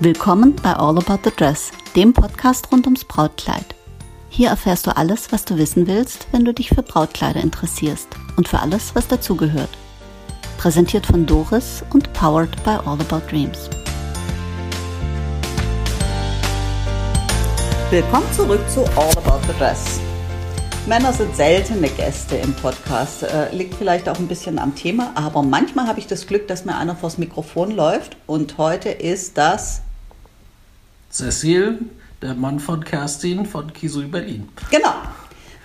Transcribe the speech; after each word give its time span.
Willkommen 0.00 0.54
bei 0.62 0.74
All 0.74 0.96
About 0.96 1.18
the 1.24 1.32
Dress, 1.36 1.72
dem 1.96 2.12
Podcast 2.12 2.70
rund 2.70 2.86
ums 2.86 3.04
Brautkleid. 3.04 3.64
Hier 4.28 4.48
erfährst 4.50 4.86
du 4.86 4.96
alles, 4.96 5.32
was 5.32 5.44
du 5.44 5.58
wissen 5.58 5.88
willst, 5.88 6.28
wenn 6.30 6.44
du 6.44 6.54
dich 6.54 6.68
für 6.68 6.84
Brautkleider 6.84 7.40
interessierst 7.40 8.06
und 8.36 8.46
für 8.46 8.60
alles, 8.60 8.94
was 8.94 9.08
dazugehört. 9.08 9.70
Präsentiert 10.56 11.04
von 11.04 11.26
Doris 11.26 11.82
und 11.92 12.12
powered 12.12 12.62
by 12.62 12.78
All 12.86 13.00
About 13.00 13.28
Dreams. 13.28 13.68
Willkommen 17.90 18.32
zurück 18.32 18.60
zu 18.70 18.84
All 18.94 19.10
About 19.18 19.40
the 19.48 19.58
Dress. 19.58 19.98
Männer 20.86 21.12
sind 21.12 21.34
seltene 21.34 21.88
Gäste 21.88 22.36
im 22.36 22.54
Podcast. 22.54 23.24
Äh, 23.24 23.52
liegt 23.52 23.74
vielleicht 23.74 24.08
auch 24.08 24.18
ein 24.20 24.28
bisschen 24.28 24.60
am 24.60 24.76
Thema, 24.76 25.10
aber 25.16 25.42
manchmal 25.42 25.88
habe 25.88 25.98
ich 25.98 26.06
das 26.06 26.28
Glück, 26.28 26.46
dass 26.46 26.64
mir 26.64 26.76
einer 26.76 26.94
vors 26.94 27.18
Mikrofon 27.18 27.72
läuft. 27.72 28.16
Und 28.28 28.58
heute 28.58 28.90
ist 28.90 29.36
das. 29.36 29.82
Cecil, 31.10 31.78
der 32.22 32.34
Mann 32.34 32.60
von 32.60 32.84
Kerstin 32.84 33.46
von 33.46 33.72
Kisui 33.72 34.06
Berlin. 34.06 34.48
Genau. 34.70 34.92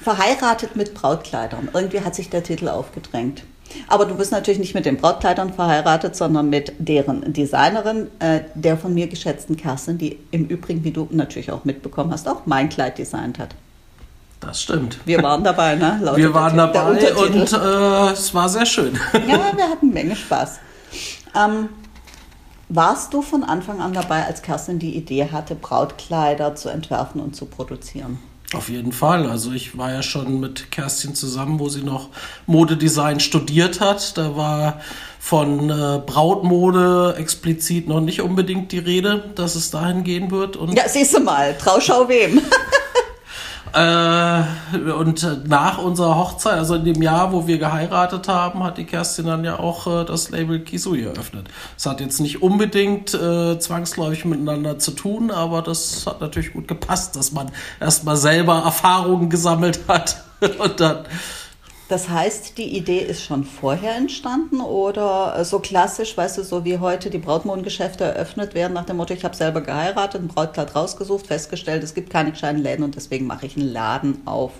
Verheiratet 0.02 0.76
mit 0.76 0.94
Brautkleidern. 0.94 1.70
Irgendwie 1.74 2.02
hat 2.02 2.16
sich 2.16 2.30
der 2.30 2.44
Titel 2.44 2.68
aufgedrängt. 2.68 3.44
Aber 3.88 4.06
du 4.06 4.16
bist 4.16 4.32
natürlich 4.32 4.60
nicht 4.60 4.76
mit 4.76 4.86
den 4.86 4.98
Brautkleidern 4.98 5.54
verheiratet, 5.54 6.16
sondern 6.16 6.50
mit 6.50 6.74
deren 6.78 7.34
Designerin, 7.34 8.08
äh, 8.20 8.42
der 8.54 8.78
von 8.78 8.94
mir 8.94 9.08
geschätzten 9.08 9.58
Kerstin, 9.58 9.98
die 9.98 10.20
im 10.32 10.46
Übrigen, 10.46 10.84
wie 10.84 10.92
du 10.92 11.08
natürlich 11.12 11.52
auch 11.52 11.66
mitbekommen 11.66 12.12
hast, 12.12 12.28
auch 12.28 12.46
mein 12.46 12.70
Kleid 12.70 12.98
designt 12.98 13.40
hat. 13.40 13.56
Das 14.40 14.62
stimmt. 14.62 15.00
Wir 15.06 15.24
waren 15.24 15.44
dabei, 15.44 15.76
ne? 15.76 16.00
Lautet 16.04 16.24
wir 16.24 16.34
waren 16.34 16.58
dabei 16.58 17.14
und 17.14 17.54
äh, 17.54 18.12
es 18.12 18.34
war 18.34 18.50
sehr 18.50 18.66
schön. 18.66 19.00
Ja, 19.28 19.56
wir 19.56 19.70
hatten 19.70 19.90
Menge 19.90 20.16
Spaß. 20.16 20.60
Ähm, 21.36 21.70
warst 22.70 23.14
du 23.14 23.22
von 23.22 23.44
Anfang 23.44 23.82
an 23.82 23.94
dabei, 23.94 24.26
als 24.26 24.42
Kerstin 24.42 24.80
die 24.80 24.96
Idee 24.96 25.30
hatte, 25.32 25.56
Brautkleider 25.56 26.56
zu 26.56 26.70
entwerfen 26.70 27.22
und 27.22 27.36
zu 27.36 27.46
produzieren? 27.46 28.20
Auf 28.54 28.70
jeden 28.70 28.92
Fall. 28.92 29.28
Also 29.28 29.52
ich 29.52 29.78
war 29.78 29.92
ja 29.92 30.04
schon 30.04 30.40
mit 30.40 30.72
Kerstin 30.72 31.16
zusammen, 31.16 31.60
wo 31.60 31.70
sie 31.70 31.82
noch 31.82 32.10
Modedesign 32.46 33.20
studiert 33.20 33.82
hat. 33.82 34.16
Da 34.18 34.36
war 34.36 34.80
von 35.20 35.70
äh, 35.70 36.02
Brautmode 36.06 37.16
explizit 37.18 37.88
noch 37.88 38.02
nicht 38.02 38.22
unbedingt 38.22 38.72
die 38.72 38.80
Rede, 38.80 39.32
dass 39.36 39.56
es 39.56 39.72
dahin 39.72 40.04
gehen 40.04 40.30
wird. 40.30 40.56
Und 40.56 40.78
ja, 40.78 40.88
siehst 40.88 41.16
du 41.16 41.22
mal, 41.22 41.58
Trauschau 41.58 42.08
wem. 42.10 42.42
Äh, 43.74 44.44
und 44.78 45.48
nach 45.48 45.80
unserer 45.80 46.16
Hochzeit, 46.16 46.60
also 46.60 46.76
in 46.76 46.86
dem 46.86 47.02
Jahr, 47.02 47.34
wo 47.34 47.48
wir 47.48 47.58
geheiratet 47.58 48.28
haben, 48.28 48.64
hat 48.64 48.78
die 48.78 48.86
Kerstin 48.86 49.26
dann 49.26 49.44
ja 49.44 49.58
auch 49.58 49.88
äh, 49.88 50.06
das 50.06 50.30
Label 50.30 50.60
Kisui 50.60 51.04
eröffnet. 51.04 51.48
Es 51.76 51.88
hat 51.88 52.00
jetzt 52.00 52.20
nicht 52.20 52.44
unbedingt 52.44 53.16
äh, 53.16 53.58
zwangsläufig 53.58 54.26
miteinander 54.26 54.78
zu 54.78 54.92
tun, 54.92 55.32
aber 55.32 55.64
das 55.64 56.06
hat 56.06 56.22
natürlich 56.22 56.54
gut 56.54 56.68
gepasst, 56.68 57.16
dass 57.16 57.32
man 57.32 57.52
erstmal 57.80 58.16
selber 58.16 58.62
Erfahrungen 58.64 59.32
gesammelt 59.32 59.80
hat 59.88 60.24
und 60.60 60.80
dann 60.80 61.06
das 61.90 62.10
heißt, 62.10 62.58
die 62.58 62.78
Idee 62.78 63.00
ist 63.00 63.24
schon 63.24 63.44
vorher 63.44 63.96
entstanden 63.96 64.62
oder 64.62 65.44
so 65.44 65.60
klassisch, 65.60 66.16
weißt 66.16 66.38
du, 66.38 66.44
so 66.44 66.64
wie 66.64 66.78
heute 66.78 67.10
die 67.10 67.18
Brautmodengeschäfte 67.18 68.06
eröffnet 68.06 68.56
werden 68.56 68.74
nach 68.74 68.86
dem 68.86 68.98
Motto, 68.98 69.14
ich 69.14 69.26
habe 69.26 69.36
selber 69.36 69.62
geheiratet, 69.62 70.22
ein 70.22 70.28
Brautkleid 70.28 70.76
rausgesucht, 70.76 71.28
festgestellt, 71.28 71.84
es 71.84 71.94
gibt 71.94 72.10
keine 72.10 72.32
gescheiten 72.32 72.62
Läden 72.62 72.84
und 72.84 72.96
deswegen 72.96 73.28
mache 73.28 73.46
ich 73.46 73.58
einen 73.58 73.72
Laden 73.72 74.22
auf. 74.26 74.54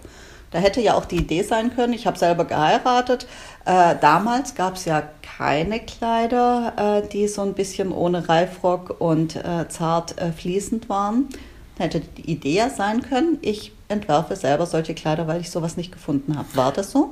Da 0.52 0.60
hätte 0.60 0.82
ja 0.82 0.94
auch 0.94 1.06
die 1.06 1.16
Idee 1.16 1.42
sein 1.42 1.74
können, 1.76 1.94
ich 1.94 2.06
habe 2.06 2.20
selber 2.20 2.46
geheiratet. 2.46 3.26
Äh, 3.66 3.96
damals 4.00 4.54
gab 4.54 4.76
es 4.76 4.86
ja 4.86 5.02
keine 5.38 5.80
Kleider, 5.80 7.02
äh, 7.04 7.10
die 7.10 7.28
so 7.28 7.42
ein 7.42 7.56
bisschen 7.56 7.92
ohne 7.92 8.30
Reifrock 8.30 9.02
und 9.02 9.36
äh, 9.36 9.68
zart 9.68 10.22
äh, 10.22 10.32
fließend 10.32 10.90
waren. 10.90 11.30
Da 11.78 11.86
hätte 11.86 12.02
die 12.02 12.30
Idee 12.30 12.58
ja 12.58 12.70
sein 12.70 13.02
können, 13.02 13.40
ich 13.42 13.72
entwerfe 13.94 14.36
selber 14.36 14.66
solche 14.66 14.94
Kleider, 14.94 15.28
weil 15.28 15.42
ich 15.42 15.50
sowas 15.50 15.78
nicht 15.78 15.92
gefunden 15.92 16.38
habe. 16.38 16.48
War 16.56 16.72
das 16.72 16.92
so? 16.92 17.12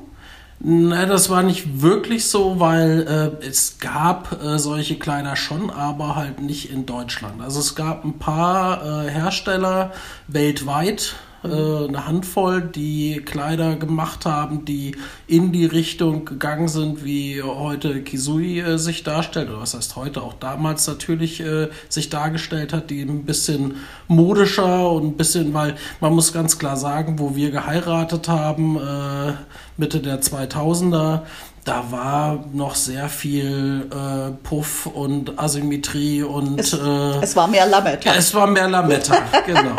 Nein, 0.64 1.10
das 1.10 1.32
war 1.32 1.42
nicht 1.42 1.82
wirklich 1.82 2.28
so, 2.28 2.60
weil 2.60 3.40
äh, 3.42 3.46
es 3.46 3.80
gab 3.80 4.44
äh, 4.44 4.60
solche 4.60 5.00
Kleider 5.00 5.36
schon, 5.36 5.72
aber 5.72 6.16
halt 6.16 6.40
nicht 6.40 6.72
in 6.72 6.86
Deutschland. 6.86 7.42
Also 7.42 7.60
es 7.60 7.74
gab 7.74 8.06
ein 8.06 8.20
paar 8.20 9.06
äh, 9.06 9.10
Hersteller 9.10 9.92
weltweit, 10.28 11.16
äh, 11.44 11.48
eine 11.48 12.08
Handvoll, 12.08 12.62
die 12.62 13.22
Kleider 13.26 13.76
gemacht 13.76 14.26
haben, 14.26 14.66
die 14.66 14.96
in 15.28 15.52
die 15.52 15.66
Richtung 15.66 16.26
gegangen 16.26 16.68
sind, 16.68 17.04
wie 17.04 17.42
heute 17.42 18.02
Kisui 18.04 18.60
äh, 18.60 18.78
sich 18.78 19.04
darstellt, 19.04 19.50
oder 19.50 19.62
was 19.62 19.74
heißt 19.74 19.96
heute, 19.96 20.22
auch 20.22 20.34
damals 20.34 20.88
natürlich 20.88 21.42
äh, 21.42 21.70
sich 21.90 22.10
dargestellt 22.10 22.74
hat, 22.74 22.90
die 22.90 23.02
ein 23.02 23.26
bisschen 23.26 23.76
modischer 24.08 24.92
und 24.92 25.06
ein 25.06 25.18
bisschen, 25.18 25.54
weil 25.54 25.76
man 26.00 26.14
muss 26.14 26.34
ganz 26.34 26.60
klar 26.60 26.78
sagen, 26.78 27.20
wo 27.20 27.36
wir 27.36 27.52
geheiratet 27.52 28.28
haben, 28.28 28.78
äh, 28.78 29.34
Mitte 29.78 30.00
der 30.00 30.22
2000er, 30.22 31.22
da 31.64 31.92
war 31.92 32.44
noch 32.54 32.76
sehr 32.76 33.08
viel 33.08 33.88
äh, 33.92 34.32
Puff 34.44 34.88
und 34.88 35.38
Asymmetrie 35.40 36.24
und. 36.24 36.60
Es, 36.60 36.74
äh, 36.74 36.78
es 37.22 37.36
war 37.36 37.48
mehr 37.48 37.68
Lametta. 37.68 38.16
Es 38.16 38.34
war 38.34 38.48
mehr 38.48 38.68
Lametta, 38.68 39.16
genau. 39.46 39.76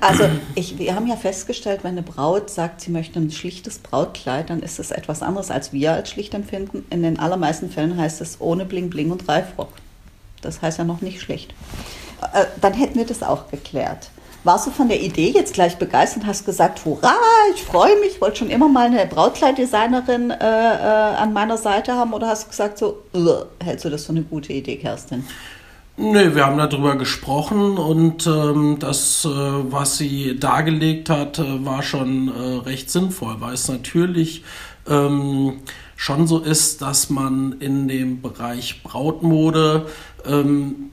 Also 0.00 0.24
ich, 0.54 0.78
wir 0.78 0.94
haben 0.94 1.06
ja 1.06 1.16
festgestellt, 1.16 1.80
wenn 1.82 1.92
eine 1.92 2.02
Braut 2.02 2.50
sagt, 2.50 2.80
sie 2.80 2.90
möchte 2.90 3.18
ein 3.18 3.30
schlichtes 3.30 3.78
Brautkleid, 3.78 4.50
dann 4.50 4.60
ist 4.60 4.78
es 4.78 4.90
etwas 4.90 5.22
anderes, 5.22 5.50
als 5.50 5.72
wir 5.72 5.92
als 5.92 6.10
schlicht 6.10 6.34
empfinden. 6.34 6.84
In 6.90 7.02
den 7.02 7.18
allermeisten 7.18 7.70
Fällen 7.70 7.96
heißt 7.96 8.20
es 8.20 8.40
ohne 8.40 8.64
Bling 8.64 8.90
Bling 8.90 9.10
und 9.10 9.28
Reifrock. 9.28 9.72
Das 10.40 10.60
heißt 10.60 10.78
ja 10.78 10.84
noch 10.84 11.00
nicht 11.00 11.20
schlicht. 11.20 11.54
Äh, 12.34 12.44
dann 12.60 12.74
hätten 12.74 12.98
wir 12.98 13.06
das 13.06 13.22
auch 13.22 13.50
geklärt. 13.50 14.10
Warst 14.44 14.66
du 14.66 14.72
von 14.72 14.88
der 14.88 15.00
Idee 15.00 15.30
jetzt 15.30 15.54
gleich 15.54 15.76
begeistert 15.76 16.24
und 16.24 16.28
hast 16.28 16.44
gesagt, 16.44 16.84
hurra, 16.84 17.14
ich 17.54 17.62
freue 17.62 17.98
mich, 18.00 18.14
ich 18.14 18.20
wollte 18.20 18.38
schon 18.38 18.50
immer 18.50 18.68
mal 18.68 18.86
eine 18.86 19.06
Brautkleiddesignerin 19.06 20.32
äh, 20.32 20.34
äh, 20.34 21.16
an 21.16 21.32
meiner 21.32 21.56
Seite 21.56 21.94
haben 21.94 22.12
oder 22.12 22.26
hast 22.26 22.44
du 22.44 22.48
gesagt 22.48 22.78
so, 22.78 22.98
hältst 23.62 23.84
du 23.84 23.90
das 23.90 24.04
für 24.06 24.10
eine 24.10 24.22
gute 24.22 24.52
Idee, 24.52 24.76
Kerstin? 24.76 25.24
Nee, 26.04 26.34
wir 26.34 26.46
haben 26.46 26.58
darüber 26.58 26.96
gesprochen 26.96 27.78
und 27.78 28.26
ähm, 28.26 28.76
das, 28.80 29.24
äh, 29.24 29.28
was 29.28 29.98
sie 29.98 30.36
dargelegt 30.36 31.08
hat, 31.08 31.38
äh, 31.38 31.64
war 31.64 31.84
schon 31.84 32.26
äh, 32.26 32.56
recht 32.68 32.90
sinnvoll, 32.90 33.36
weil 33.38 33.54
es 33.54 33.68
natürlich 33.68 34.42
ähm, 34.88 35.60
schon 35.94 36.26
so 36.26 36.40
ist, 36.40 36.82
dass 36.82 37.08
man 37.08 37.52
in 37.60 37.86
dem 37.86 38.20
Bereich 38.20 38.82
Brautmode 38.82 39.86
ähm, 40.26 40.90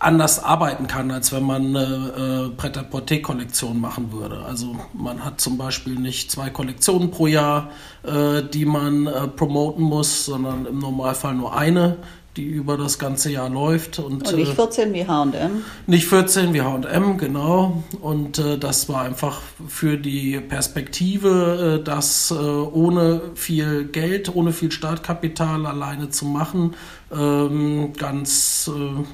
anders 0.00 0.42
arbeiten 0.42 0.88
kann, 0.88 1.12
als 1.12 1.32
wenn 1.32 1.44
man 1.44 1.76
eine 1.76 2.48
äh, 2.50 2.56
Pret-à-Porter-Kollektion 2.56 3.80
machen 3.80 4.10
würde. 4.10 4.44
Also 4.44 4.74
man 4.92 5.24
hat 5.24 5.40
zum 5.40 5.56
Beispiel 5.56 5.94
nicht 5.94 6.32
zwei 6.32 6.50
Kollektionen 6.50 7.12
pro 7.12 7.28
Jahr, 7.28 7.70
äh, 8.02 8.42
die 8.42 8.64
man 8.64 9.06
äh, 9.06 9.28
promoten 9.28 9.84
muss, 9.84 10.24
sondern 10.24 10.66
im 10.66 10.80
Normalfall 10.80 11.36
nur 11.36 11.56
eine 11.56 11.98
die 12.36 12.44
über 12.44 12.76
das 12.76 12.98
ganze 12.98 13.30
Jahr 13.30 13.48
läuft. 13.48 13.98
Und, 13.98 14.28
und 14.28 14.36
nicht 14.36 14.54
14 14.54 14.94
äh, 14.94 14.94
wie 14.94 15.04
HM? 15.04 15.64
Nicht 15.86 16.06
14 16.06 16.52
wie 16.52 16.60
HM, 16.60 17.18
genau. 17.18 17.82
Und 18.00 18.38
äh, 18.38 18.58
das 18.58 18.88
war 18.88 19.02
einfach 19.02 19.40
für 19.66 19.96
die 19.96 20.40
Perspektive, 20.40 21.78
äh, 21.80 21.84
das 21.84 22.30
äh, 22.30 22.34
ohne 22.34 23.20
viel 23.34 23.86
Geld, 23.86 24.34
ohne 24.34 24.52
viel 24.52 24.70
Startkapital 24.70 25.66
alleine 25.66 26.10
zu 26.10 26.26
machen, 26.26 26.74
ähm, 27.12 27.92
ganz 27.94 28.70
äh, 28.74 29.04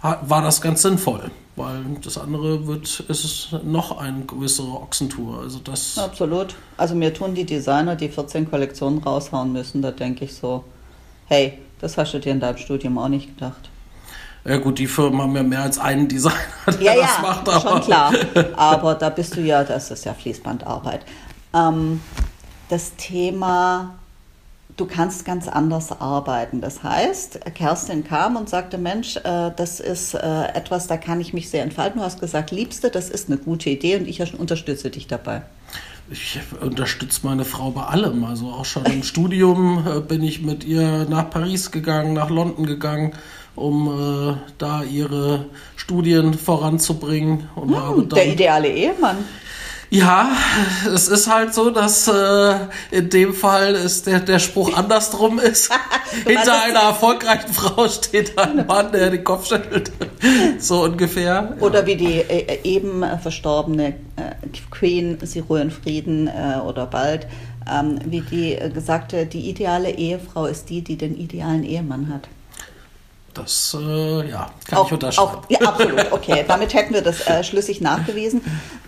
war 0.00 0.42
das 0.42 0.60
ganz 0.60 0.82
sinnvoll. 0.82 1.30
Weil 1.56 1.82
das 2.04 2.16
andere 2.18 2.68
wird, 2.68 3.00
ist 3.00 3.48
noch 3.64 3.98
eine 3.98 4.24
größere 4.24 4.68
Ochsentour. 4.68 5.40
Also 5.40 5.58
das 5.58 5.98
Absolut. 5.98 6.54
Also 6.76 6.94
mir 6.94 7.12
tun 7.12 7.34
die 7.34 7.44
Designer, 7.44 7.96
die 7.96 8.08
14 8.08 8.48
Kollektionen 8.48 9.00
raushauen 9.00 9.52
müssen, 9.52 9.82
da 9.82 9.90
denke 9.90 10.24
ich 10.24 10.34
so, 10.34 10.62
hey, 11.26 11.58
das 11.80 11.96
hast 11.96 12.14
du 12.14 12.18
dir 12.18 12.32
in 12.32 12.40
deinem 12.40 12.58
Studium 12.58 12.98
auch 12.98 13.08
nicht 13.08 13.28
gedacht. 13.28 13.70
Ja 14.44 14.56
gut, 14.56 14.78
die 14.78 14.86
Firmen 14.86 15.20
haben 15.20 15.36
ja 15.36 15.42
mehr 15.42 15.62
als 15.62 15.78
einen 15.78 16.08
Designer, 16.08 16.36
der 16.66 16.80
ja, 16.80 16.94
das 16.94 17.16
ja, 17.16 17.22
macht. 17.22 17.48
Aber. 17.48 17.60
schon 17.60 17.80
klar. 17.82 18.14
Aber 18.56 18.94
da 18.94 19.10
bist 19.10 19.36
du 19.36 19.40
ja, 19.40 19.64
das 19.64 19.90
ist 19.90 20.04
ja 20.04 20.14
Fließbandarbeit. 20.14 21.04
Ähm, 21.54 22.00
das 22.68 22.94
Thema, 22.96 23.96
du 24.76 24.86
kannst 24.86 25.24
ganz 25.24 25.48
anders 25.48 26.00
arbeiten. 26.00 26.60
Das 26.60 26.82
heißt, 26.82 27.40
Kerstin 27.54 28.04
kam 28.04 28.36
und 28.36 28.48
sagte, 28.48 28.78
Mensch, 28.78 29.16
äh, 29.16 29.50
das 29.54 29.80
ist 29.80 30.14
äh, 30.14 30.46
etwas, 30.54 30.86
da 30.86 30.96
kann 30.96 31.20
ich 31.20 31.32
mich 31.32 31.50
sehr 31.50 31.62
entfalten. 31.62 32.00
Du 32.00 32.04
hast 32.06 32.20
gesagt, 32.20 32.50
Liebste, 32.50 32.90
das 32.90 33.10
ist 33.10 33.28
eine 33.28 33.38
gute 33.38 33.68
Idee 33.68 33.96
und 33.96 34.08
ich 34.08 34.38
unterstütze 34.38 34.90
dich 34.90 35.08
dabei 35.08 35.42
ich 36.10 36.40
unterstütze 36.60 37.20
meine 37.24 37.44
Frau 37.44 37.70
bei 37.70 37.82
allem. 37.82 38.24
Also 38.24 38.46
auch 38.46 38.64
schon 38.64 38.84
im 38.86 39.02
Studium 39.02 39.86
äh, 39.86 40.00
bin 40.00 40.22
ich 40.22 40.42
mit 40.42 40.64
ihr 40.64 41.06
nach 41.08 41.30
Paris 41.30 41.70
gegangen, 41.70 42.14
nach 42.14 42.30
London 42.30 42.66
gegangen, 42.66 43.12
um 43.54 43.88
äh, 43.88 44.36
da 44.58 44.82
ihre 44.82 45.46
Studien 45.76 46.34
voranzubringen. 46.34 47.48
Und 47.54 47.74
hm, 47.74 48.08
der 48.08 48.32
ideale 48.32 48.68
Ehemann. 48.68 49.18
Ja, 49.90 50.32
es 50.92 51.08
ist 51.08 51.30
halt 51.32 51.54
so, 51.54 51.70
dass 51.70 52.08
äh, 52.08 52.56
in 52.90 53.08
dem 53.08 53.32
Fall 53.32 53.74
ist 53.74 54.06
der, 54.06 54.20
der 54.20 54.38
Spruch 54.38 54.76
andersrum 54.76 55.38
ist. 55.38 55.72
Hinter 56.26 56.62
einer 56.62 56.80
erfolgreichen 56.80 57.52
Frau 57.54 57.88
steht 57.88 58.38
ein 58.38 58.66
Mann, 58.66 58.92
der 58.92 59.10
den 59.10 59.24
Kopf 59.24 59.48
schüttelt. 59.48 59.90
so 60.58 60.84
ungefähr. 60.84 61.24
Ja. 61.24 61.56
Oder 61.60 61.86
wie 61.86 61.96
die 61.96 62.18
äh, 62.18 62.60
eben 62.64 63.02
verstorbene 63.22 63.94
äh, 64.16 64.48
Queen, 64.70 65.18
sie 65.22 65.40
ruhe 65.40 65.62
in 65.62 65.70
Frieden 65.70 66.28
äh, 66.28 66.58
oder 66.60 66.86
bald, 66.86 67.26
ähm, 67.70 67.98
wie 68.04 68.20
die 68.20 68.54
äh, 68.54 68.68
gesagte, 68.70 69.24
die 69.24 69.48
ideale 69.48 69.90
Ehefrau 69.90 70.46
ist 70.46 70.68
die, 70.68 70.82
die 70.82 70.96
den 70.96 71.16
idealen 71.16 71.64
Ehemann 71.64 72.12
hat. 72.12 72.28
Das 73.38 73.76
äh, 73.78 74.28
ja, 74.30 74.50
kann 74.66 74.78
auch, 74.78 74.86
ich 74.86 74.92
unterschreiben. 74.92 75.30
Auch, 75.30 75.42
ja, 75.48 75.60
absolut. 75.60 76.12
Okay, 76.12 76.44
damit 76.48 76.74
hätten 76.74 76.94
wir 76.94 77.02
das 77.02 77.26
äh, 77.26 77.42
schlüssig 77.44 77.80
nachgewiesen. 77.80 78.42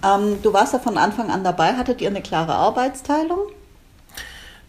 Ähm, 0.05 0.43
du 0.43 0.53
warst 0.53 0.73
ja 0.73 0.79
von 0.79 0.99
Anfang 0.99 1.31
an 1.31 1.45
dabei. 1.45 1.75
Hattet 1.75 2.01
ihr 2.01 2.09
eine 2.09 2.23
klare 2.23 2.55
Arbeitsteilung? 2.55 3.39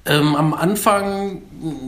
Ähm, 0.04 0.36
am 0.36 0.56
Anfang, 0.56 1.44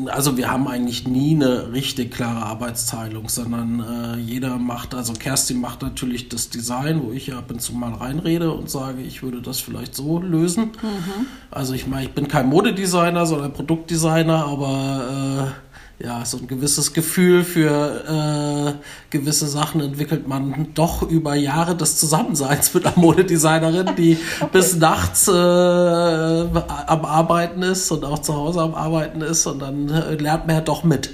also 0.06 0.38
wir 0.38 0.52
haben 0.52 0.68
eigentlich 0.68 1.08
nie 1.08 1.34
eine 1.34 1.74
richtig 1.74 2.12
klare 2.12 2.46
Arbeitsteilung, 2.46 3.28
sondern 3.28 3.80
äh, 3.80 4.20
jeder 4.20 4.58
macht, 4.58 4.94
also 4.94 5.14
Kerstin 5.14 5.60
macht 5.60 5.82
natürlich 5.82 6.30
das 6.30 6.52
Design, 6.52 7.02
wo 7.04 7.12
ich 7.12 7.34
ab 7.34 7.46
und 7.50 7.60
zu 7.60 7.74
mal 7.74 7.92
reinrede 7.92 8.52
und 8.52 8.70
sage, 8.70 9.02
ich 9.02 9.24
würde 9.24 9.42
das 9.42 9.62
vielleicht 9.62 9.96
so 9.96 10.20
lösen. 10.20 10.74
Mhm. 10.84 11.26
Also 11.50 11.74
ich 11.74 11.88
meine, 11.88 12.04
ich 12.04 12.12
bin 12.12 12.28
kein 12.28 12.50
Modedesigner, 12.50 13.26
sondern 13.26 13.52
Produktdesigner, 13.52 14.46
aber 14.46 15.50
äh, 15.50 15.73
ja, 16.04 16.26
so 16.26 16.38
ein 16.38 16.48
gewisses 16.48 16.92
Gefühl 16.92 17.46
für 17.46 18.76
äh, 18.78 18.86
gewisse 19.10 19.48
Sachen 19.48 19.80
entwickelt 19.80 20.28
man 20.28 20.74
doch 20.74 21.02
über 21.02 21.34
Jahre 21.34 21.78
des 21.78 21.96
Zusammenseins 21.96 22.74
mit 22.74 22.86
einer 22.86 23.00
Modedesignerin, 23.00 23.96
die 23.96 24.18
okay. 24.42 24.50
bis 24.52 24.76
nachts 24.76 25.30
äh, 25.30 25.32
am 25.32 27.06
Arbeiten 27.06 27.64
ist 27.64 27.90
und 27.90 28.04
auch 28.04 28.20
zu 28.20 28.36
Hause 28.36 28.62
am 28.62 28.76
Arbeiten 28.76 29.22
ist 29.22 29.46
und 29.46 29.60
dann 29.60 29.90
äh, 29.90 30.16
lernt 30.16 30.46
man 30.46 30.58
ja 30.58 30.62
doch 30.62 30.84
mit. 30.84 31.12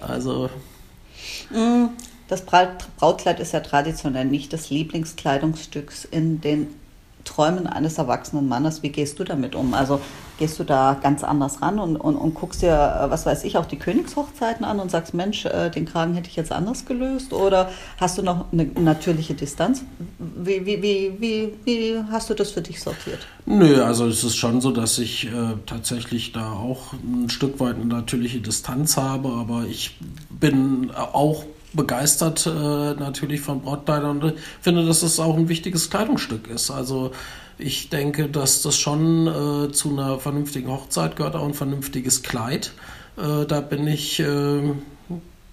Also. 0.00 0.48
Mm, 1.50 1.86
das 2.28 2.42
Brautkleid 2.42 3.40
ist 3.40 3.52
ja 3.52 3.60
traditionell 3.60 4.26
nicht 4.26 4.52
das 4.52 4.70
Lieblingskleidungsstück 4.70 5.92
in 6.12 6.40
den 6.40 6.68
Träumen 7.24 7.66
eines 7.66 7.98
erwachsenen 7.98 8.48
Mannes. 8.48 8.82
Wie 8.82 8.90
gehst 8.90 9.18
du 9.18 9.24
damit 9.24 9.54
um? 9.54 9.74
Also 9.74 10.00
gehst 10.40 10.58
du 10.58 10.64
da 10.64 10.98
ganz 11.00 11.22
anders 11.22 11.60
ran 11.60 11.78
und, 11.78 11.96
und, 11.96 12.16
und 12.16 12.34
guckst 12.34 12.62
dir, 12.62 12.70
äh, 12.72 13.10
was 13.10 13.26
weiß 13.26 13.44
ich, 13.44 13.58
auch 13.58 13.66
die 13.66 13.78
Königshochzeiten 13.78 14.64
an 14.64 14.80
und 14.80 14.90
sagst, 14.90 15.12
Mensch, 15.12 15.44
äh, 15.44 15.70
den 15.70 15.84
Kragen 15.84 16.14
hätte 16.14 16.28
ich 16.28 16.36
jetzt 16.36 16.50
anders 16.50 16.86
gelöst? 16.86 17.32
Oder 17.32 17.70
hast 17.98 18.18
du 18.18 18.22
noch 18.22 18.46
eine 18.50 18.64
natürliche 18.64 19.34
Distanz? 19.34 19.84
Wie, 20.18 20.64
wie, 20.64 20.82
wie, 20.82 21.12
wie, 21.20 21.52
wie 21.64 22.02
hast 22.10 22.30
du 22.30 22.34
das 22.34 22.52
für 22.52 22.62
dich 22.62 22.80
sortiert? 22.80 23.20
Nö, 23.44 23.82
also 23.84 24.06
es 24.06 24.24
ist 24.24 24.36
schon 24.36 24.62
so, 24.62 24.70
dass 24.70 24.98
ich 24.98 25.26
äh, 25.26 25.30
tatsächlich 25.66 26.32
da 26.32 26.52
auch 26.52 26.94
ein 26.94 27.28
Stück 27.28 27.60
weit 27.60 27.76
eine 27.76 27.84
natürliche 27.84 28.40
Distanz 28.40 28.96
habe, 28.96 29.28
aber 29.28 29.64
ich 29.68 29.98
bin 30.30 30.90
auch 30.94 31.44
begeistert 31.72 32.46
äh, 32.46 32.50
natürlich 32.50 33.40
von 33.40 33.62
Brautkleidern 33.62 34.22
und 34.22 34.34
finde, 34.60 34.86
dass 34.86 35.02
es 35.02 35.20
auch 35.20 35.36
ein 35.36 35.48
wichtiges 35.48 35.90
Kleidungsstück 35.90 36.48
ist. 36.48 36.70
Also 36.70 37.12
ich 37.58 37.90
denke, 37.90 38.28
dass 38.28 38.62
das 38.62 38.76
schon 38.76 39.26
äh, 39.26 39.72
zu 39.72 39.90
einer 39.90 40.18
vernünftigen 40.18 40.70
Hochzeit 40.70 41.16
gehört, 41.16 41.36
auch 41.36 41.44
ein 41.44 41.54
vernünftiges 41.54 42.22
Kleid. 42.22 42.72
Äh, 43.16 43.46
da 43.46 43.60
bin 43.60 43.86
ich, 43.86 44.20
äh, 44.20 44.72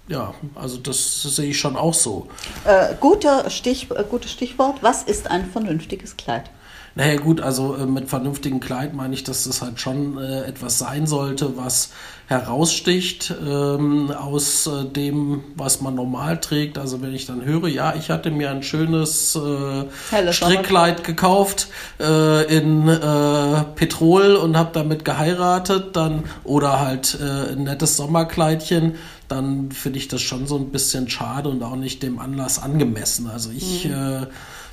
ja, 0.08 0.34
also 0.54 0.78
das 0.78 1.22
sehe 1.22 1.50
ich 1.50 1.58
schon 1.58 1.76
auch 1.76 1.94
so. 1.94 2.28
Äh, 2.64 2.94
guter 2.98 3.50
Stich, 3.50 3.90
äh, 3.90 4.04
gutes 4.08 4.32
Stichwort, 4.32 4.78
was 4.80 5.02
ist 5.02 5.30
ein 5.30 5.50
vernünftiges 5.50 6.16
Kleid? 6.16 6.50
Naja 6.94 7.16
gut, 7.16 7.40
also 7.40 7.76
äh, 7.76 7.86
mit 7.86 8.08
vernünftigem 8.08 8.60
Kleid 8.60 8.94
meine 8.94 9.14
ich, 9.14 9.22
dass 9.22 9.44
das 9.44 9.62
halt 9.62 9.80
schon 9.80 10.18
äh, 10.18 10.44
etwas 10.44 10.78
sein 10.78 11.06
sollte, 11.06 11.56
was 11.56 11.90
heraussticht 12.26 13.32
ähm, 13.40 14.10
aus 14.10 14.66
äh, 14.66 14.84
dem, 14.84 15.44
was 15.54 15.80
man 15.80 15.94
normal 15.94 16.40
trägt. 16.40 16.76
Also 16.76 17.00
wenn 17.00 17.14
ich 17.14 17.26
dann 17.26 17.44
höre, 17.44 17.68
ja, 17.68 17.94
ich 17.94 18.10
hatte 18.10 18.30
mir 18.30 18.50
ein 18.50 18.62
schönes 18.62 19.36
äh, 19.36 20.32
Strickkleid 20.32 21.04
gekauft 21.04 21.68
äh, 22.00 22.56
in 22.56 22.88
äh, 22.88 23.64
Petrol 23.74 24.36
und 24.36 24.56
habe 24.56 24.70
damit 24.72 25.04
geheiratet, 25.04 25.96
dann 25.96 26.24
oder 26.44 26.80
halt 26.80 27.18
ein 27.20 27.64
nettes 27.64 27.96
Sommerkleidchen, 27.96 28.96
dann 29.28 29.70
finde 29.70 29.98
ich 29.98 30.08
das 30.08 30.20
schon 30.20 30.46
so 30.46 30.56
ein 30.56 30.70
bisschen 30.70 31.08
schade 31.08 31.48
und 31.48 31.62
auch 31.62 31.76
nicht 31.76 32.02
dem 32.02 32.18
Anlass 32.18 32.60
angemessen. 32.60 33.28
Also 33.28 33.50
ich 33.50 33.86
mhm 33.86 34.26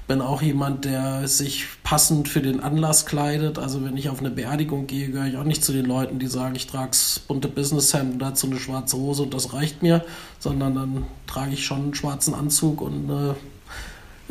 bin 0.07 0.21
auch 0.21 0.41
jemand, 0.41 0.85
der 0.85 1.27
sich 1.27 1.65
passend 1.83 2.29
für 2.29 2.41
den 2.41 2.59
Anlass 2.59 3.05
kleidet. 3.05 3.57
Also 3.57 3.83
wenn 3.83 3.97
ich 3.97 4.09
auf 4.09 4.19
eine 4.19 4.29
Beerdigung 4.29 4.87
gehe, 4.87 5.09
gehöre 5.09 5.27
ich 5.27 5.37
auch 5.37 5.43
nicht 5.43 5.63
zu 5.63 5.73
den 5.73 5.85
Leuten, 5.85 6.19
die 6.19 6.27
sagen, 6.27 6.55
ich 6.55 6.67
trage 6.67 6.91
bunte 7.27 7.47
Businesshemd 7.47 8.13
und 8.13 8.19
dazu 8.19 8.47
eine 8.47 8.59
schwarze 8.59 8.97
Hose 8.97 9.23
und 9.23 9.33
das 9.33 9.53
reicht 9.53 9.81
mir, 9.81 10.05
sondern 10.39 10.75
dann 10.75 11.05
trage 11.25 11.53
ich 11.53 11.65
schon 11.65 11.83
einen 11.83 11.95
schwarzen 11.95 12.33
Anzug 12.33 12.81
und 12.81 13.09
äh, 13.09 13.33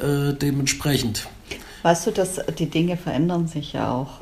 äh, 0.03 0.35
dementsprechend. 0.35 1.27
Weißt 1.83 2.07
du, 2.07 2.13
dass 2.13 2.41
die 2.59 2.71
Dinge 2.71 2.97
verändern 2.97 3.47
sich 3.49 3.73
ja 3.73 3.93
auch. 3.93 4.21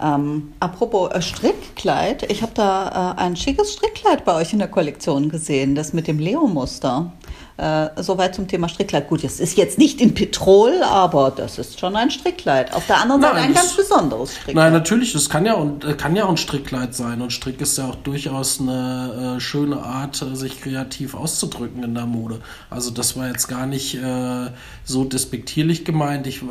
Ähm, 0.00 0.52
apropos 0.60 1.10
äh, 1.10 1.20
Strickkleid, 1.20 2.30
ich 2.30 2.42
habe 2.42 2.52
da 2.54 3.14
äh, 3.16 3.20
ein 3.20 3.36
schickes 3.36 3.74
Strickkleid 3.74 4.24
bei 4.24 4.34
euch 4.34 4.52
in 4.52 4.58
der 4.58 4.68
Kollektion 4.68 5.28
gesehen, 5.28 5.74
das 5.74 5.92
mit 5.92 6.06
dem 6.06 6.18
Leo-Muster. 6.18 7.12
Äh, 7.58 7.88
soweit 8.00 8.36
zum 8.36 8.46
Thema 8.46 8.68
Strickkleid. 8.68 9.08
Gut, 9.08 9.24
es 9.24 9.40
ist 9.40 9.56
jetzt 9.56 9.78
nicht 9.78 10.00
in 10.00 10.14
Petrol, 10.14 10.80
aber 10.84 11.32
das 11.32 11.58
ist 11.58 11.80
schon 11.80 11.96
ein 11.96 12.08
Strickkleid. 12.08 12.72
Auf 12.72 12.86
der 12.86 13.00
anderen 13.00 13.20
Nein, 13.20 13.32
Seite 13.32 13.44
ein 13.46 13.54
ganz 13.54 13.76
besonderes 13.76 14.30
Strickkleid. 14.30 14.54
Nein, 14.54 14.72
natürlich, 14.72 15.12
das 15.12 15.28
kann 15.28 15.44
ja, 15.44 15.54
und, 15.54 15.84
äh, 15.84 15.94
kann 15.94 16.14
ja 16.14 16.26
auch 16.26 16.30
ein 16.30 16.36
Strickkleid 16.36 16.94
sein. 16.94 17.20
Und 17.20 17.32
Strick 17.32 17.60
ist 17.60 17.76
ja 17.76 17.88
auch 17.88 17.96
durchaus 17.96 18.60
eine 18.60 19.38
äh, 19.38 19.40
schöne 19.40 19.82
Art, 19.82 20.22
äh, 20.22 20.36
sich 20.36 20.60
kreativ 20.60 21.16
auszudrücken 21.16 21.82
in 21.82 21.96
der 21.96 22.06
Mode. 22.06 22.40
Also 22.70 22.92
das 22.92 23.16
war 23.16 23.26
jetzt 23.26 23.48
gar 23.48 23.66
nicht 23.66 23.96
äh, 23.96 24.50
so 24.84 25.02
despektierlich 25.02 25.84
gemeint 25.84 26.28
ich, 26.28 26.42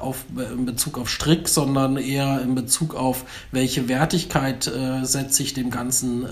auf, 0.00 0.24
in 0.38 0.64
Bezug 0.64 0.96
auf 0.96 1.10
Strick, 1.10 1.48
sondern 1.48 1.98
eher 1.98 2.40
in 2.40 2.54
Bezug 2.54 2.94
auf 2.94 3.24
welche 3.52 3.88
Wertigkeit 3.88 4.70
setze 5.02 5.42
ich 5.42 5.54
dem 5.54 5.70
Ganzen 5.70 6.26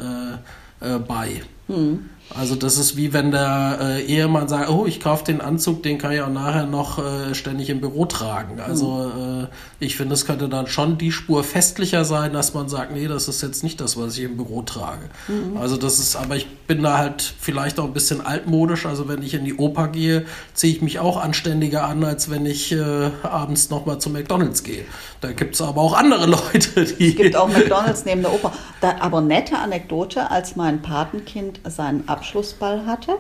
bei. 1.07 1.43
Hm. 1.69 2.11
Also 2.39 2.55
das 2.55 2.79
ist 2.79 2.97
wie 2.97 3.13
wenn 3.13 3.31
der 3.31 3.79
äh, 3.81 4.03
Ehemann 4.05 4.49
sagt, 4.49 4.71
oh, 4.71 4.87
ich 4.87 5.01
kaufe 5.01 5.25
den 5.25 5.41
Anzug, 5.41 5.83
den 5.83 5.99
kann 5.99 6.13
ich 6.13 6.21
auch 6.21 6.31
nachher 6.31 6.67
noch 6.67 6.99
äh, 6.99 7.35
ständig 7.35 7.69
im 7.69 7.81
Büro 7.81 8.07
tragen. 8.07 8.61
Also 8.61 9.13
mhm. 9.15 9.45
äh, 9.45 9.47
ich 9.85 9.97
finde, 9.97 10.15
es 10.15 10.25
könnte 10.25 10.49
dann 10.49 10.67
schon 10.67 10.99
die 10.99 11.13
Spur 11.13 11.45
festlicher 11.45 12.05
sein, 12.05 12.33
dass 12.33 12.55
man 12.55 12.69
sagt, 12.69 12.93
nee, 12.93 13.07
das 13.07 13.29
ist 13.29 13.43
jetzt 13.43 13.63
nicht 13.63 13.81
das, 13.81 13.97
was 13.97 14.17
ich 14.17 14.25
im 14.25 14.37
Büro 14.37 14.63
trage. 14.63 15.11
Mhm. 15.29 15.57
Also 15.57 15.77
das 15.77 15.99
ist, 15.99 16.17
aber 16.17 16.37
ich 16.37 16.49
bin 16.67 16.83
da 16.83 16.99
halt 16.99 17.35
vielleicht 17.39 17.79
auch 17.79 17.85
ein 17.85 17.93
bisschen 17.93 18.25
altmodisch. 18.25 18.87
Also 18.87 19.09
wenn 19.09 19.23
ich 19.23 19.35
in 19.35 19.45
die 19.45 19.55
Oper 19.55 19.89
gehe, 19.89 20.25
ziehe 20.55 20.73
ich 20.75 20.81
mich 20.81 21.01
auch 21.01 21.19
anständiger 21.19 21.85
an, 21.85 22.03
als 22.03 22.31
wenn 22.31 22.47
ich 22.47 22.73
äh, 22.73 23.11
abends 23.23 23.69
nochmal 23.69 23.99
zu 23.99 24.11
McDonalds 24.11 24.63
gehe. 24.63 24.85
Da 25.21 25.33
gibt 25.33 25.55
es 25.55 25.61
aber 25.61 25.81
auch 25.81 25.93
andere 25.95 26.27
Leute, 26.53 26.85
die... 26.85 27.11
Es 27.11 27.17
gibt 27.17 27.37
auch 27.37 27.49
McDonalds 27.49 28.05
neben 28.05 28.23
der 28.23 28.33
Oper. 28.33 28.53
Da, 28.81 28.97
aber 29.01 29.21
nette 29.21 29.59
Anekdote, 29.59 30.31
als 30.31 30.57
mein 30.57 30.83
Patenkind 30.83 31.61
seinen 31.69 32.09
Ab 32.09 32.22
Abschlussball 32.23 32.87
hatte. 32.87 33.17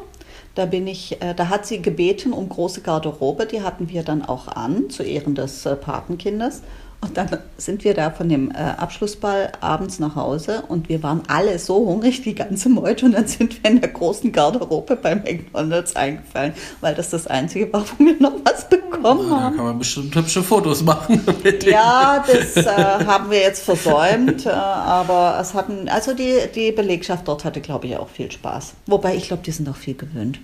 Da 0.54 0.66
bin 0.66 0.86
ich, 0.86 1.20
äh, 1.20 1.34
da 1.34 1.48
hat 1.48 1.66
sie 1.66 1.82
gebeten 1.82 2.32
um 2.32 2.48
große 2.48 2.82
Garderobe, 2.82 3.46
die 3.46 3.62
hatten 3.62 3.88
wir 3.88 4.04
dann 4.04 4.22
auch 4.22 4.46
an, 4.46 4.90
zu 4.90 5.02
Ehren 5.02 5.34
des 5.34 5.66
äh, 5.66 5.74
Patenkindes. 5.74 6.62
Und 7.02 7.16
dann 7.16 7.28
sind 7.56 7.82
wir 7.82 7.94
da 7.94 8.12
von 8.12 8.28
dem 8.28 8.52
äh, 8.52 8.54
Abschlussball 8.54 9.50
abends 9.60 9.98
nach 9.98 10.14
Hause 10.14 10.62
und 10.68 10.88
wir 10.88 11.02
waren 11.02 11.22
alle 11.26 11.58
so 11.58 11.84
hungrig, 11.84 12.22
die 12.22 12.36
ganze 12.36 12.68
Meute. 12.68 13.06
Und 13.06 13.12
dann 13.12 13.26
sind 13.26 13.60
wir 13.60 13.70
in 13.72 13.80
der 13.80 13.90
großen 13.90 14.30
Garderobe 14.30 14.94
bei 14.94 15.16
McDonalds 15.16 15.96
eingefallen, 15.96 16.54
weil 16.80 16.94
das 16.94 17.10
das 17.10 17.26
Einzige 17.26 17.72
war, 17.72 17.84
wo 17.98 18.04
wir 18.04 18.14
noch 18.20 18.34
was 18.44 18.68
bekommen 18.68 19.28
ja, 19.28 19.40
haben. 19.40 19.52
Da 19.52 19.56
kann 19.56 19.64
man 19.66 19.78
bestimmt 19.80 20.14
hübsche 20.14 20.44
Fotos 20.44 20.84
machen. 20.84 21.20
ja, 21.66 22.24
das 22.24 22.56
äh, 22.64 23.04
haben 23.04 23.32
wir 23.32 23.40
jetzt 23.40 23.64
versäumt. 23.64 24.46
Äh, 24.46 24.50
aber 24.50 25.38
es 25.40 25.54
hatten, 25.54 25.88
also 25.88 26.14
die, 26.14 26.38
die 26.54 26.70
Belegschaft 26.70 27.26
dort 27.26 27.44
hatte, 27.44 27.60
glaube 27.60 27.88
ich, 27.88 27.96
auch 27.96 28.10
viel 28.10 28.30
Spaß. 28.30 28.74
Wobei 28.86 29.16
ich 29.16 29.26
glaube, 29.26 29.42
die 29.42 29.50
sind 29.50 29.68
auch 29.68 29.76
viel 29.76 29.94
gewöhnt. 29.94 30.38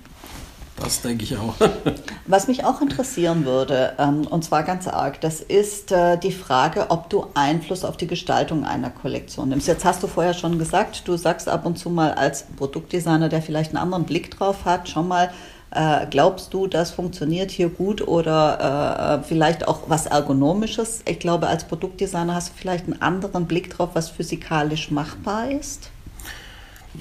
Das 0.82 1.02
denke 1.02 1.25
ich 1.25 1.37
auch. 1.37 1.54
Was 2.26 2.47
mich 2.47 2.64
auch 2.64 2.80
interessieren 2.80 3.44
würde, 3.44 3.94
ähm, 3.99 4.26
und 4.26 4.44
zwar 4.44 4.62
ganz 4.62 4.87
arg, 4.87 5.20
das 5.20 5.40
ist 5.40 5.92
äh, 5.92 6.16
die 6.18 6.32
Frage, 6.32 6.90
ob 6.90 7.11
du 7.11 7.26
Einfluss 7.35 7.85
auf 7.85 7.97
die 7.97 8.06
Gestaltung 8.06 8.64
einer 8.64 8.90
Kollektion 8.90 9.49
nimmst. 9.49 9.66
Jetzt 9.66 9.85
hast 9.85 10.02
du 10.02 10.06
vorher 10.06 10.35
schon 10.35 10.58
gesagt, 10.58 11.06
du 11.06 11.16
sagst 11.16 11.49
ab 11.49 11.66
und 11.66 11.78
zu 11.78 11.90
mal 11.90 12.12
als 12.12 12.44
Produktdesigner, 12.56 13.28
der 13.28 13.42
vielleicht 13.42 13.70
einen 13.70 13.82
anderen 13.82 14.04
Blick 14.04 14.30
drauf 14.30 14.64
hat, 14.64 14.88
schon 14.88 15.08
mal, 15.08 15.30
äh, 15.70 16.06
glaubst 16.08 16.54
du, 16.54 16.66
das 16.66 16.92
funktioniert 16.92 17.50
hier 17.50 17.68
gut 17.68 18.06
oder 18.06 19.20
äh, 19.20 19.26
vielleicht 19.26 19.66
auch 19.66 19.82
was 19.88 20.06
Ergonomisches? 20.06 21.02
Ich 21.06 21.18
glaube, 21.18 21.49
als 21.49 21.64
Produktdesigner 21.64 22.35
hast 22.35 22.50
du 22.50 22.52
vielleicht 22.56 22.85
einen 22.85 23.02
anderen 23.02 23.47
Blick 23.47 23.70
drauf, 23.70 23.90
was 23.94 24.11
physikalisch 24.11 24.90
machbar 24.90 25.50
ist. 25.50 25.90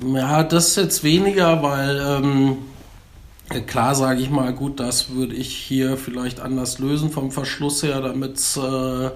Ja, 0.03 0.43
das 0.43 0.75
jetzt 0.75 1.03
weniger, 1.03 1.61
weil... 1.61 1.97
Ähm 1.99 2.57
Klar 3.65 3.95
sage 3.95 4.21
ich 4.21 4.29
mal, 4.29 4.51
gut, 4.53 4.81
das 4.81 5.11
würde 5.11 5.33
ich 5.33 5.55
hier 5.55 5.95
vielleicht 5.95 6.41
anders 6.41 6.79
lösen 6.79 7.11
vom 7.11 7.31
Verschluss 7.31 7.81
her, 7.81 8.01
damit 8.01 8.35
es 8.35 8.57
äh, 8.57 9.05
äh, 9.05 9.11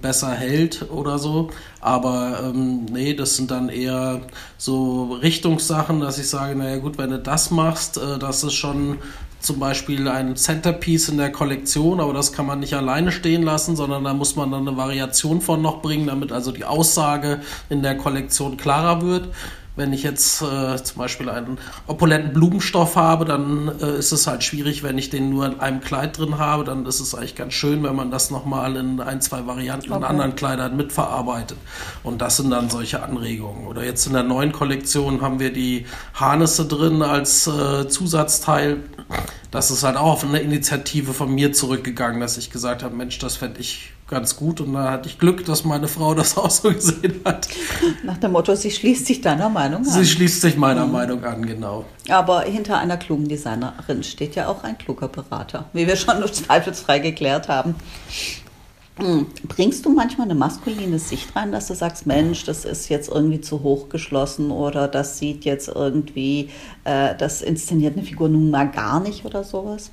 besser 0.00 0.32
hält 0.32 0.90
oder 0.90 1.18
so. 1.18 1.48
Aber 1.80 2.40
ähm, 2.44 2.84
nee, 2.84 3.14
das 3.14 3.36
sind 3.36 3.50
dann 3.50 3.70
eher 3.70 4.20
so 4.58 5.14
Richtungssachen, 5.22 6.00
dass 6.00 6.18
ich 6.18 6.28
sage, 6.28 6.54
naja 6.54 6.76
gut, 6.76 6.98
wenn 6.98 7.08
du 7.08 7.18
das 7.18 7.50
machst, 7.50 7.96
äh, 7.96 8.18
das 8.18 8.44
ist 8.44 8.52
schon 8.52 8.98
zum 9.40 9.58
Beispiel 9.58 10.06
ein 10.06 10.36
Centerpiece 10.36 11.08
in 11.08 11.16
der 11.16 11.32
Kollektion, 11.32 12.00
aber 12.00 12.12
das 12.12 12.32
kann 12.34 12.44
man 12.44 12.60
nicht 12.60 12.74
alleine 12.74 13.10
stehen 13.10 13.42
lassen, 13.42 13.74
sondern 13.74 14.04
da 14.04 14.12
muss 14.12 14.36
man 14.36 14.50
dann 14.50 14.68
eine 14.68 14.76
Variation 14.76 15.40
von 15.40 15.62
noch 15.62 15.80
bringen, 15.80 16.08
damit 16.08 16.30
also 16.30 16.52
die 16.52 16.64
Aussage 16.64 17.40
in 17.70 17.82
der 17.82 17.96
Kollektion 17.96 18.58
klarer 18.58 19.00
wird. 19.00 19.28
Wenn 19.76 19.92
ich 19.92 20.02
jetzt 20.02 20.40
äh, 20.40 20.82
zum 20.82 20.98
Beispiel 20.98 21.28
einen 21.28 21.58
opulenten 21.86 22.32
Blumenstoff 22.32 22.96
habe, 22.96 23.26
dann 23.26 23.70
äh, 23.80 23.98
ist 23.98 24.10
es 24.10 24.26
halt 24.26 24.42
schwierig, 24.42 24.82
wenn 24.82 24.96
ich 24.96 25.10
den 25.10 25.28
nur 25.28 25.44
in 25.44 25.60
einem 25.60 25.82
Kleid 25.82 26.18
drin 26.18 26.38
habe. 26.38 26.64
Dann 26.64 26.86
ist 26.86 27.00
es 27.00 27.14
eigentlich 27.14 27.34
ganz 27.34 27.52
schön, 27.52 27.82
wenn 27.82 27.94
man 27.94 28.10
das 28.10 28.30
nochmal 28.30 28.76
in 28.76 29.00
ein, 29.00 29.20
zwei 29.20 29.46
Varianten 29.46 29.92
okay. 29.92 29.98
in 29.98 30.04
anderen 30.04 30.34
Kleidern 30.34 30.76
mitverarbeitet. 30.76 31.58
Und 32.02 32.22
das 32.22 32.38
sind 32.38 32.50
dann 32.50 32.70
solche 32.70 33.02
Anregungen. 33.02 33.66
Oder 33.66 33.84
jetzt 33.84 34.06
in 34.06 34.14
der 34.14 34.22
neuen 34.22 34.52
Kollektion 34.52 35.20
haben 35.20 35.40
wir 35.40 35.52
die 35.52 35.86
Harnisse 36.14 36.66
drin 36.66 37.02
als 37.02 37.46
äh, 37.46 37.86
Zusatzteil. 37.86 38.78
Das 39.50 39.70
ist 39.70 39.84
halt 39.84 39.96
auch 39.96 40.12
auf 40.12 40.24
eine 40.24 40.40
Initiative 40.40 41.12
von 41.12 41.34
mir 41.34 41.52
zurückgegangen, 41.52 42.20
dass 42.20 42.38
ich 42.38 42.50
gesagt 42.50 42.82
habe, 42.82 42.96
Mensch, 42.96 43.18
das 43.18 43.36
fände 43.36 43.60
ich 43.60 43.92
ganz 44.08 44.36
gut 44.36 44.60
und 44.60 44.72
da 44.72 44.92
hatte 44.92 45.08
ich 45.08 45.18
Glück, 45.18 45.44
dass 45.44 45.64
meine 45.64 45.88
Frau 45.88 46.14
das 46.14 46.36
auch 46.36 46.50
so 46.50 46.72
gesehen 46.72 47.20
hat. 47.24 47.48
Nach 48.04 48.18
dem 48.18 48.32
Motto, 48.32 48.54
sie 48.54 48.70
schließt 48.70 49.06
sich 49.06 49.20
deiner 49.20 49.48
Meinung 49.48 49.78
an. 49.78 49.84
Sie 49.84 50.06
schließt 50.06 50.40
sich 50.40 50.56
meiner 50.56 50.86
mhm. 50.86 50.92
Meinung 50.92 51.24
an, 51.24 51.44
genau. 51.44 51.84
Aber 52.08 52.42
hinter 52.42 52.78
einer 52.78 52.96
klugen 52.96 53.28
Designerin 53.28 54.02
steht 54.02 54.36
ja 54.36 54.48
auch 54.48 54.62
ein 54.62 54.78
kluger 54.78 55.08
Berater, 55.08 55.66
wie 55.72 55.86
wir 55.86 55.96
schon 55.96 56.24
zweifelsfrei 56.32 57.00
geklärt 57.00 57.48
haben. 57.48 57.74
Hm, 58.98 59.26
bringst 59.46 59.84
du 59.84 59.90
manchmal 59.90 60.26
eine 60.26 60.34
maskuline 60.34 60.98
Sicht 60.98 61.36
rein, 61.36 61.52
dass 61.52 61.66
du 61.66 61.74
sagst, 61.74 62.06
Mensch, 62.06 62.44
das 62.44 62.64
ist 62.64 62.88
jetzt 62.88 63.10
irgendwie 63.10 63.42
zu 63.42 63.62
hoch 63.62 63.90
geschlossen 63.90 64.50
oder 64.50 64.88
das 64.88 65.18
sieht 65.18 65.44
jetzt 65.44 65.68
irgendwie, 65.68 66.48
äh, 66.84 67.14
das 67.14 67.42
inszeniert 67.42 67.94
eine 67.94 68.06
Figur 68.06 68.30
nun 68.30 68.50
mal 68.50 68.70
gar 68.70 69.00
nicht 69.00 69.26
oder 69.26 69.44
sowas? 69.44 69.90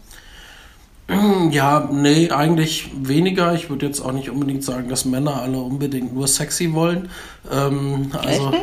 Ja, 1.51 1.89
nee, 1.91 2.31
eigentlich 2.31 2.89
weniger. 2.95 3.53
Ich 3.53 3.69
würde 3.69 3.85
jetzt 3.85 4.01
auch 4.01 4.11
nicht 4.11 4.29
unbedingt 4.29 4.63
sagen, 4.63 4.89
dass 4.89 5.05
Männer 5.05 5.41
alle 5.41 5.57
unbedingt 5.57 6.13
nur 6.13 6.27
sexy 6.27 6.73
wollen. 6.73 7.09
Ähm, 7.51 8.11
also, 8.13 8.53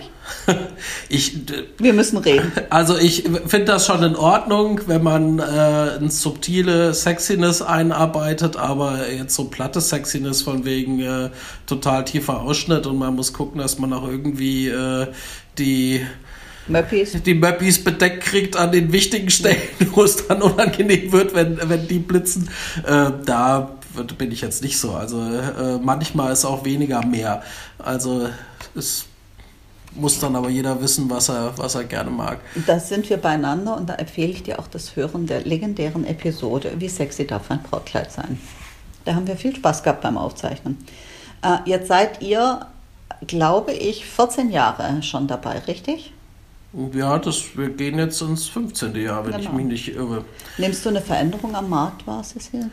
ich, 1.09 1.39
Wir 1.79 1.93
müssen 1.93 2.19
reden. 2.19 2.53
Also 2.71 2.97
ich 2.97 3.25
finde 3.47 3.67
das 3.67 3.87
schon 3.87 4.03
in 4.03 4.17
Ordnung, 4.17 4.81
wenn 4.87 5.03
man 5.03 5.39
äh, 5.39 5.43
eine 5.43 6.11
subtile 6.11 6.95
Sexiness 6.95 7.63
einarbeitet, 7.63 8.57
aber 8.57 9.11
jetzt 9.11 9.35
so 9.35 9.45
platte 9.45 9.81
Sexiness 9.81 10.43
von 10.43 10.65
wegen 10.65 11.01
äh, 11.01 11.31
total 11.67 12.05
tiefer 12.05 12.41
Ausschnitt 12.41 12.87
und 12.87 12.99
man 12.99 13.15
muss 13.15 13.33
gucken, 13.33 13.61
dass 13.61 13.79
man 13.79 13.93
auch 13.93 14.07
irgendwie 14.07 14.69
äh, 14.69 15.09
die 15.59 16.07
Möppis. 16.71 17.23
die 17.23 17.35
Möppis 17.35 17.83
bedeckt 17.83 18.23
kriegt 18.23 18.57
an 18.57 18.73
den 18.73 18.93
wichtigen 18.93 19.31
Stellen, 19.31 19.61
wo 19.93 20.05
es 20.05 20.27
dann 20.27 20.43
unangenehm 20.43 21.13
wird, 21.13 21.35
wenn, 21.35 21.59
wenn 21.69 21.87
die 21.89 21.99
blitzen. 21.99 22.49
Äh, 22.87 23.11
da 23.25 23.71
bin 24.19 24.31
ich 24.33 24.41
jetzt 24.41 24.63
nicht 24.63 24.79
so. 24.79 24.93
Also 24.93 25.21
äh, 25.21 25.79
manchmal 25.83 26.33
ist 26.33 26.45
auch 26.45 26.65
weniger 26.65 27.05
mehr. 27.05 27.43
Also 27.79 28.29
es 28.75 29.07
muss 29.95 30.21
dann 30.21 30.37
aber 30.37 30.49
jeder 30.49 30.81
wissen, 30.81 31.11
was 31.11 31.29
er, 31.29 31.57
was 31.57 31.75
er 31.75 31.85
gerne 31.85 32.11
mag. 32.11 32.39
Da 32.67 32.79
sind 32.79 33.11
wir 33.11 33.17
beieinander 33.17 33.77
und 33.77 33.89
da 33.89 33.95
empfehle 33.95 34.31
ich 34.31 34.43
dir 34.43 34.59
auch 34.59 34.69
das 34.69 34.95
Hören 34.97 35.27
der 35.27 35.43
legendären 35.43 36.07
Episode 36.07 36.73
Wie 36.79 36.89
sexy 36.89 37.27
darf 37.27 37.51
ein 37.51 37.63
Brautkleid 37.63 38.13
sein. 38.13 38.39
Da 39.05 39.15
haben 39.15 39.27
wir 39.27 39.37
viel 39.37 39.57
Spaß 39.57 39.83
gehabt 39.83 40.03
beim 40.03 40.17
Aufzeichnen. 40.17 40.79
Äh, 41.43 41.59
jetzt 41.65 41.89
seid 41.89 42.23
ihr, 42.23 42.67
glaube 43.27 43.73
ich, 43.73 44.07
14 44.07 44.51
Jahre 44.51 45.03
schon 45.03 45.27
dabei, 45.27 45.59
richtig? 45.61 46.13
Ja, 46.73 47.19
das, 47.19 47.57
wir 47.57 47.71
gehen 47.71 47.99
jetzt 47.99 48.23
ins 48.23 48.49
15. 48.49 48.95
Jahr, 48.95 49.25
wenn 49.25 49.33
genau. 49.33 49.45
ich 49.45 49.53
mich 49.53 49.67
nicht 49.67 49.95
irre. 49.95 50.25
Nimmst 50.57 50.85
du 50.85 50.91
eine 50.91 51.01
Veränderung 51.01 51.55
am 51.57 51.69
Markt 51.69 52.07
wahr, 52.07 52.23
Cecil? 52.23 52.71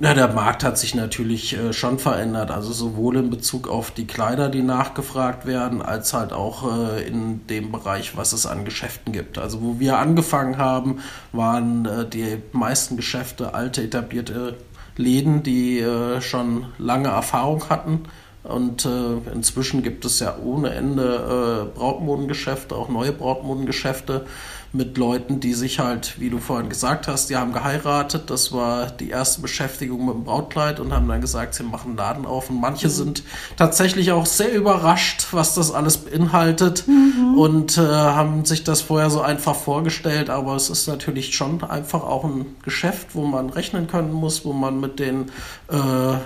Ja, 0.00 0.14
der 0.14 0.28
Markt 0.28 0.62
hat 0.62 0.78
sich 0.78 0.94
natürlich 0.94 1.56
äh, 1.56 1.72
schon 1.72 1.98
verändert, 1.98 2.52
also 2.52 2.72
sowohl 2.72 3.16
in 3.16 3.30
Bezug 3.30 3.66
auf 3.66 3.90
die 3.90 4.06
Kleider, 4.06 4.48
die 4.48 4.62
nachgefragt 4.62 5.44
werden, 5.44 5.82
als 5.82 6.12
halt 6.14 6.32
auch 6.32 6.72
äh, 6.72 7.06
in 7.06 7.46
dem 7.48 7.72
Bereich, 7.72 8.16
was 8.16 8.32
es 8.32 8.46
an 8.46 8.64
Geschäften 8.64 9.12
gibt. 9.12 9.38
Also 9.38 9.60
wo 9.60 9.80
wir 9.80 9.98
angefangen 9.98 10.56
haben, 10.56 11.00
waren 11.32 11.84
äh, 11.84 12.08
die 12.08 12.40
meisten 12.52 12.96
Geschäfte 12.96 13.54
alte 13.54 13.82
etablierte 13.82 14.56
Läden, 14.96 15.42
die 15.42 15.80
äh, 15.80 16.20
schon 16.20 16.66
lange 16.78 17.08
Erfahrung 17.08 17.68
hatten 17.68 18.04
und 18.48 18.84
äh, 18.84 19.32
inzwischen 19.32 19.82
gibt 19.82 20.04
es 20.04 20.20
ja 20.20 20.36
ohne 20.42 20.70
Ende 20.70 21.68
äh, 21.74 21.78
Brautmodengeschäfte, 21.78 22.74
auch 22.74 22.88
neue 22.88 23.12
Brautmodengeschäfte 23.12 24.26
mit 24.72 24.98
Leuten, 24.98 25.40
die 25.40 25.54
sich 25.54 25.78
halt, 25.78 26.20
wie 26.20 26.28
du 26.28 26.38
vorhin 26.38 26.68
gesagt 26.68 27.08
hast, 27.08 27.30
die 27.30 27.36
haben 27.36 27.52
geheiratet. 27.52 28.28
Das 28.28 28.52
war 28.52 28.86
die 28.90 29.08
erste 29.08 29.40
Beschäftigung 29.40 30.04
mit 30.04 30.14
dem 30.14 30.24
Brautkleid 30.24 30.78
und 30.78 30.92
haben 30.92 31.08
dann 31.08 31.22
gesagt, 31.22 31.54
sie 31.54 31.62
machen 31.62 31.90
einen 31.90 31.96
Laden 31.96 32.26
auf. 32.26 32.50
Und 32.50 32.60
manche 32.60 32.88
mhm. 32.88 32.92
sind 32.92 33.22
tatsächlich 33.56 34.12
auch 34.12 34.26
sehr 34.26 34.52
überrascht, 34.52 35.28
was 35.30 35.54
das 35.54 35.72
alles 35.72 35.98
beinhaltet 35.98 36.86
mhm. 36.86 37.38
und 37.38 37.78
äh, 37.78 37.80
haben 37.80 38.44
sich 38.44 38.62
das 38.62 38.82
vorher 38.82 39.08
so 39.08 39.22
einfach 39.22 39.56
vorgestellt. 39.56 40.28
Aber 40.28 40.54
es 40.54 40.68
ist 40.68 40.86
natürlich 40.86 41.34
schon 41.34 41.62
einfach 41.64 42.02
auch 42.02 42.24
ein 42.24 42.56
Geschäft, 42.62 43.14
wo 43.14 43.24
man 43.24 43.48
rechnen 43.48 43.86
können 43.86 44.12
muss, 44.12 44.44
wo 44.44 44.52
man 44.52 44.80
mit 44.80 44.98
den 44.98 45.30
äh, 45.68 46.18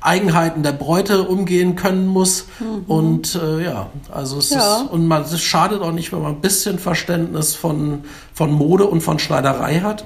Eigenheiten 0.00 0.62
der 0.62 0.72
Bräute 0.72 1.22
umgehen 1.22 1.74
können 1.74 2.06
muss. 2.06 2.46
Mhm. 2.60 2.84
Und 2.86 3.34
äh, 3.34 3.64
ja, 3.64 3.90
also 4.10 4.38
es 4.38 4.50
ja. 4.50 4.82
ist, 4.82 4.90
und 4.90 5.06
man, 5.06 5.22
es 5.22 5.40
schadet 5.40 5.82
auch 5.82 5.92
nicht, 5.92 6.12
wenn 6.12 6.22
man 6.22 6.36
ein 6.36 6.40
bisschen 6.40 6.78
Verständnis 6.78 7.54
von, 7.54 7.87
von 8.34 8.52
Mode 8.52 8.86
und 8.86 9.00
von 9.00 9.18
Schneiderei 9.18 9.80
hat. 9.80 10.04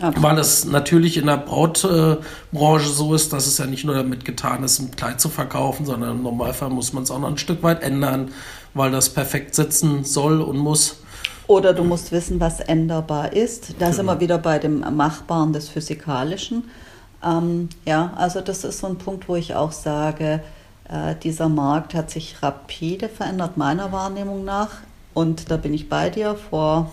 Okay. 0.00 0.14
Weil 0.22 0.38
es 0.38 0.64
natürlich 0.64 1.16
in 1.16 1.26
der 1.26 1.38
Brautbranche 1.38 2.88
so 2.88 3.14
ist, 3.14 3.32
dass 3.32 3.48
es 3.48 3.58
ja 3.58 3.66
nicht 3.66 3.84
nur 3.84 3.96
damit 3.96 4.24
getan 4.24 4.62
ist, 4.62 4.78
ein 4.78 4.92
Kleid 4.92 5.20
zu 5.20 5.28
verkaufen, 5.28 5.86
sondern 5.86 6.18
im 6.18 6.22
Normalfall 6.22 6.70
muss 6.70 6.92
man 6.92 7.02
es 7.02 7.10
auch 7.10 7.18
noch 7.18 7.28
ein 7.28 7.38
Stück 7.38 7.64
weit 7.64 7.82
ändern, 7.82 8.30
weil 8.74 8.92
das 8.92 9.08
perfekt 9.08 9.56
sitzen 9.56 10.04
soll 10.04 10.40
und 10.40 10.56
muss. 10.56 11.00
Oder 11.48 11.72
du 11.72 11.82
musst 11.82 12.12
wissen, 12.12 12.38
was 12.38 12.60
änderbar 12.60 13.32
ist. 13.32 13.70
Da 13.80 13.86
genau. 13.86 13.96
sind 13.96 14.06
wir 14.06 14.20
wieder 14.20 14.38
bei 14.38 14.60
dem 14.60 14.80
Machbaren 14.96 15.52
des 15.52 15.68
Physikalischen. 15.68 16.64
Ähm, 17.24 17.68
ja, 17.84 18.12
also 18.16 18.40
das 18.40 18.62
ist 18.62 18.78
so 18.78 18.86
ein 18.86 18.98
Punkt, 18.98 19.28
wo 19.28 19.34
ich 19.34 19.54
auch 19.54 19.72
sage, 19.72 20.40
äh, 20.88 21.16
dieser 21.16 21.48
Markt 21.48 21.94
hat 21.94 22.10
sich 22.10 22.42
rapide 22.42 23.08
verändert, 23.08 23.56
meiner 23.56 23.90
Wahrnehmung 23.90 24.44
nach. 24.44 24.68
Und 25.18 25.50
da 25.50 25.56
bin 25.56 25.74
ich 25.74 25.88
bei 25.88 26.10
dir. 26.10 26.36
Vor 26.36 26.92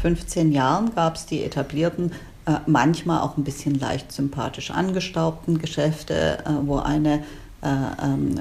15 0.00 0.50
Jahren 0.50 0.94
gab 0.94 1.16
es 1.16 1.26
die 1.26 1.44
etablierten, 1.44 2.10
äh, 2.46 2.52
manchmal 2.64 3.20
auch 3.20 3.36
ein 3.36 3.44
bisschen 3.44 3.78
leicht 3.78 4.12
sympathisch 4.12 4.70
angestaubten 4.70 5.58
Geschäfte, 5.58 6.38
äh, 6.38 6.52
wo 6.62 6.78
eine 6.78 7.22
äh, 7.60 7.68
ähm, 8.02 8.34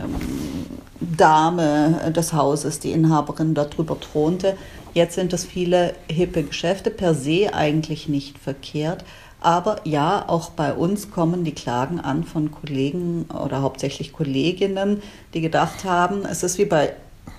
Dame 1.02 2.14
des 2.16 2.32
Hauses, 2.32 2.80
die 2.80 2.94
Inhaberin, 2.94 3.54
darüber 3.54 4.00
thronte. 4.00 4.56
Jetzt 4.94 5.16
sind 5.16 5.34
es 5.34 5.44
viele 5.44 5.96
hippe 6.10 6.44
Geschäfte, 6.44 6.90
per 6.90 7.14
se 7.14 7.54
eigentlich 7.54 8.08
nicht 8.08 8.38
verkehrt. 8.38 9.04
Aber 9.42 9.82
ja, 9.84 10.24
auch 10.28 10.52
bei 10.52 10.74
uns 10.74 11.12
kommen 11.12 11.44
die 11.44 11.54
Klagen 11.54 12.00
an 12.00 12.24
von 12.24 12.52
Kollegen 12.52 13.26
oder 13.26 13.62
hauptsächlich 13.62 14.14
Kolleginnen, 14.14 15.02
die 15.34 15.42
gedacht 15.42 15.84
haben, 15.84 16.24
es 16.26 16.42
ist 16.42 16.58
wie 16.58 16.66
bei, 16.66 16.94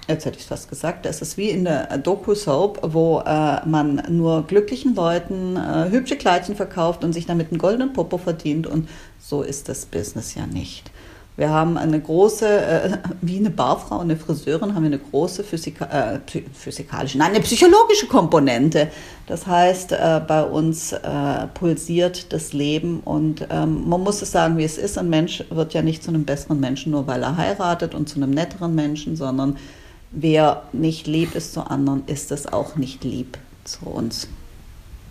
jetzt 0.08 0.24
hätte 0.24 0.36
ich 0.36 0.42
es 0.42 0.48
fast 0.48 0.68
gesagt, 0.68 1.06
es 1.06 1.22
ist 1.22 1.36
wie 1.36 1.50
in 1.50 1.64
der 1.64 1.98
Doku-Soap, 1.98 2.80
wo 2.92 3.20
äh, 3.20 3.66
man 3.66 4.02
nur 4.08 4.46
glücklichen 4.46 4.94
Leuten 4.94 5.56
äh, 5.56 5.90
hübsche 5.90 6.16
Kleidchen 6.16 6.56
verkauft 6.56 7.04
und 7.04 7.12
sich 7.12 7.26
damit 7.26 7.50
einen 7.50 7.58
goldenen 7.58 7.92
Popo 7.92 8.18
verdient. 8.18 8.66
Und 8.66 8.88
so 9.18 9.42
ist 9.42 9.68
das 9.68 9.86
Business 9.86 10.34
ja 10.34 10.46
nicht. 10.46 10.90
Wir 11.36 11.50
haben 11.50 11.76
eine 11.76 12.00
große, 12.00 12.48
äh, 12.48 12.90
wie 13.20 13.36
eine 13.36 13.50
Barfrau, 13.50 13.98
eine 13.98 14.16
Friseurin, 14.16 14.74
haben 14.74 14.84
wir 14.84 14.86
eine 14.86 14.98
große 14.98 15.44
Physika 15.44 16.14
äh, 16.14 16.18
physikalische, 16.54 17.18
nein, 17.18 17.32
eine 17.32 17.40
psychologische 17.40 18.06
Komponente. 18.06 18.88
Das 19.26 19.46
heißt, 19.46 19.92
äh, 19.92 20.22
bei 20.26 20.42
uns 20.42 20.92
äh, 20.92 20.98
pulsiert 21.52 22.32
das 22.32 22.54
Leben 22.54 23.00
und 23.00 23.46
ähm, 23.50 23.86
man 23.86 24.02
muss 24.02 24.22
es 24.22 24.32
sagen, 24.32 24.56
wie 24.56 24.64
es 24.64 24.78
ist. 24.78 24.96
Ein 24.96 25.10
Mensch 25.10 25.44
wird 25.50 25.74
ja 25.74 25.82
nicht 25.82 26.02
zu 26.02 26.08
einem 26.08 26.24
besseren 26.24 26.58
Menschen, 26.58 26.92
nur 26.92 27.06
weil 27.06 27.22
er 27.22 27.36
heiratet 27.36 27.94
und 27.94 28.08
zu 28.08 28.16
einem 28.16 28.30
netteren 28.30 28.74
Menschen, 28.74 29.14
sondern 29.14 29.58
wer 30.10 30.62
nicht 30.72 31.06
lieb 31.06 31.34
ist 31.34 31.52
zu 31.52 31.62
anderen, 31.62 32.06
ist 32.06 32.32
es 32.32 32.46
auch 32.46 32.76
nicht 32.76 33.04
lieb 33.04 33.38
zu 33.64 33.86
uns. 33.86 34.28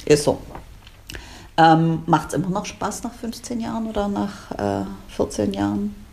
Ist 0.06 0.24
so. 0.24 0.40
Ähm, 1.58 2.04
Macht 2.06 2.30
es 2.30 2.34
immer 2.34 2.50
noch 2.50 2.66
Spaß 2.66 3.04
nach 3.04 3.14
15 3.14 3.60
Jahren 3.60 3.88
oder 3.88 4.08
nach 4.08 4.86
14 5.10 5.54
Jahren? 5.54 6.04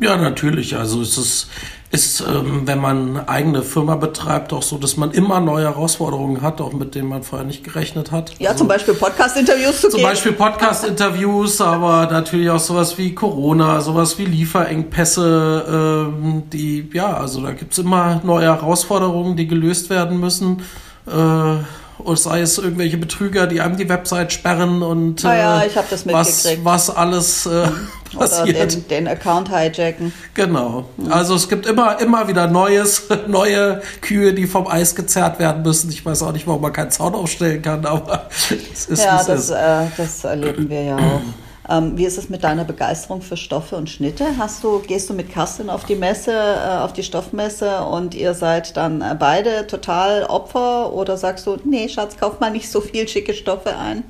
Ja, 0.00 0.16
natürlich. 0.16 0.76
Also 0.76 1.02
es 1.02 1.18
ist, 1.18 1.48
ist 1.90 2.20
ähm, 2.20 2.62
wenn 2.64 2.80
man 2.80 3.10
eine 3.10 3.28
eigene 3.28 3.62
Firma 3.62 3.96
betreibt, 3.96 4.52
auch 4.52 4.62
so, 4.62 4.78
dass 4.78 4.96
man 4.96 5.10
immer 5.10 5.40
neue 5.40 5.64
Herausforderungen 5.64 6.40
hat, 6.40 6.60
auch 6.62 6.72
mit 6.72 6.94
denen 6.94 7.08
man 7.08 7.22
vorher 7.22 7.46
nicht 7.46 7.62
gerechnet 7.62 8.10
hat. 8.10 8.32
Ja, 8.38 8.50
also, 8.50 8.60
zum 8.60 8.68
Beispiel 8.68 8.94
Podcast-Interviews 8.94 9.82
zu 9.82 9.90
Zum 9.90 9.98
geben. 9.98 10.08
Beispiel 10.08 10.32
Podcast-Interviews, 10.32 11.60
aber 11.60 12.06
natürlich 12.10 12.48
auch 12.48 12.58
sowas 12.58 12.96
wie 12.96 13.14
Corona, 13.14 13.80
sowas 13.80 14.18
wie 14.18 14.24
Lieferengpässe, 14.24 16.08
ähm, 16.16 16.44
die, 16.50 16.88
ja, 16.94 17.14
also 17.14 17.42
da 17.42 17.52
gibt's 17.52 17.78
immer 17.78 18.20
neue 18.24 18.46
Herausforderungen, 18.46 19.36
die 19.36 19.46
gelöst 19.46 19.90
werden 19.90 20.18
müssen. 20.18 20.62
Äh, 21.06 21.56
oder 22.04 22.16
sei 22.16 22.40
es 22.40 22.58
irgendwelche 22.58 22.96
Betrüger, 22.96 23.46
die 23.46 23.60
einem 23.60 23.76
die 23.76 23.88
Website 23.88 24.32
sperren 24.32 24.82
und 24.82 25.24
Ah 25.24 25.36
ja, 25.36 25.62
äh, 25.62 25.70
was, 26.06 26.46
was 26.62 26.90
alles 26.90 27.46
äh, 27.46 27.50
Oder 27.50 27.68
passiert. 28.18 28.72
den, 28.72 28.88
den 28.88 29.08
Account 29.08 29.48
hijacken. 29.48 30.12
Genau. 30.34 30.86
Also 31.10 31.34
es 31.34 31.48
gibt 31.48 31.66
immer, 31.66 32.00
immer 32.00 32.28
wieder 32.28 32.46
Neues, 32.48 33.04
neue 33.26 33.82
Kühe, 34.00 34.34
die 34.34 34.46
vom 34.46 34.66
Eis 34.66 34.94
gezerrt 34.94 35.38
werden 35.38 35.62
müssen. 35.62 35.90
Ich 35.90 36.04
weiß 36.04 36.22
auch 36.22 36.32
nicht, 36.32 36.46
warum 36.46 36.62
man 36.62 36.72
keinen 36.72 36.90
Zaun 36.90 37.14
aufstellen 37.14 37.62
kann, 37.62 37.84
aber 37.86 38.28
es 38.72 38.86
ist, 38.86 39.04
Ja, 39.04 39.22
das, 39.22 39.50
äh, 39.50 39.86
das 39.96 40.24
erleben 40.24 40.68
wir 40.68 40.82
ja 40.82 40.96
auch. 40.96 41.20
Ähm, 41.68 41.96
wie 41.96 42.04
ist 42.04 42.18
es 42.18 42.28
mit 42.28 42.42
deiner 42.42 42.64
Begeisterung 42.64 43.22
für 43.22 43.36
Stoffe 43.36 43.76
und 43.76 43.88
Schnitte? 43.88 44.36
Hast 44.36 44.64
du, 44.64 44.80
gehst 44.80 45.08
du 45.08 45.14
mit 45.14 45.30
Kerstin 45.30 45.70
auf 45.70 45.84
die 45.84 45.94
Messe, 45.94 46.32
äh, 46.32 46.78
auf 46.78 46.92
die 46.92 47.04
Stoffmesse 47.04 47.84
und 47.84 48.14
ihr 48.14 48.34
seid 48.34 48.76
dann 48.76 49.00
äh, 49.00 49.16
beide 49.18 49.66
total 49.68 50.24
Opfer 50.24 50.92
oder 50.92 51.16
sagst 51.16 51.46
du, 51.46 51.56
nee, 51.64 51.88
Schatz, 51.88 52.16
kauf 52.16 52.40
mal 52.40 52.50
nicht 52.50 52.70
so 52.70 52.80
viel 52.80 53.06
schicke 53.06 53.32
Stoffe 53.34 53.76
ein? 53.76 54.02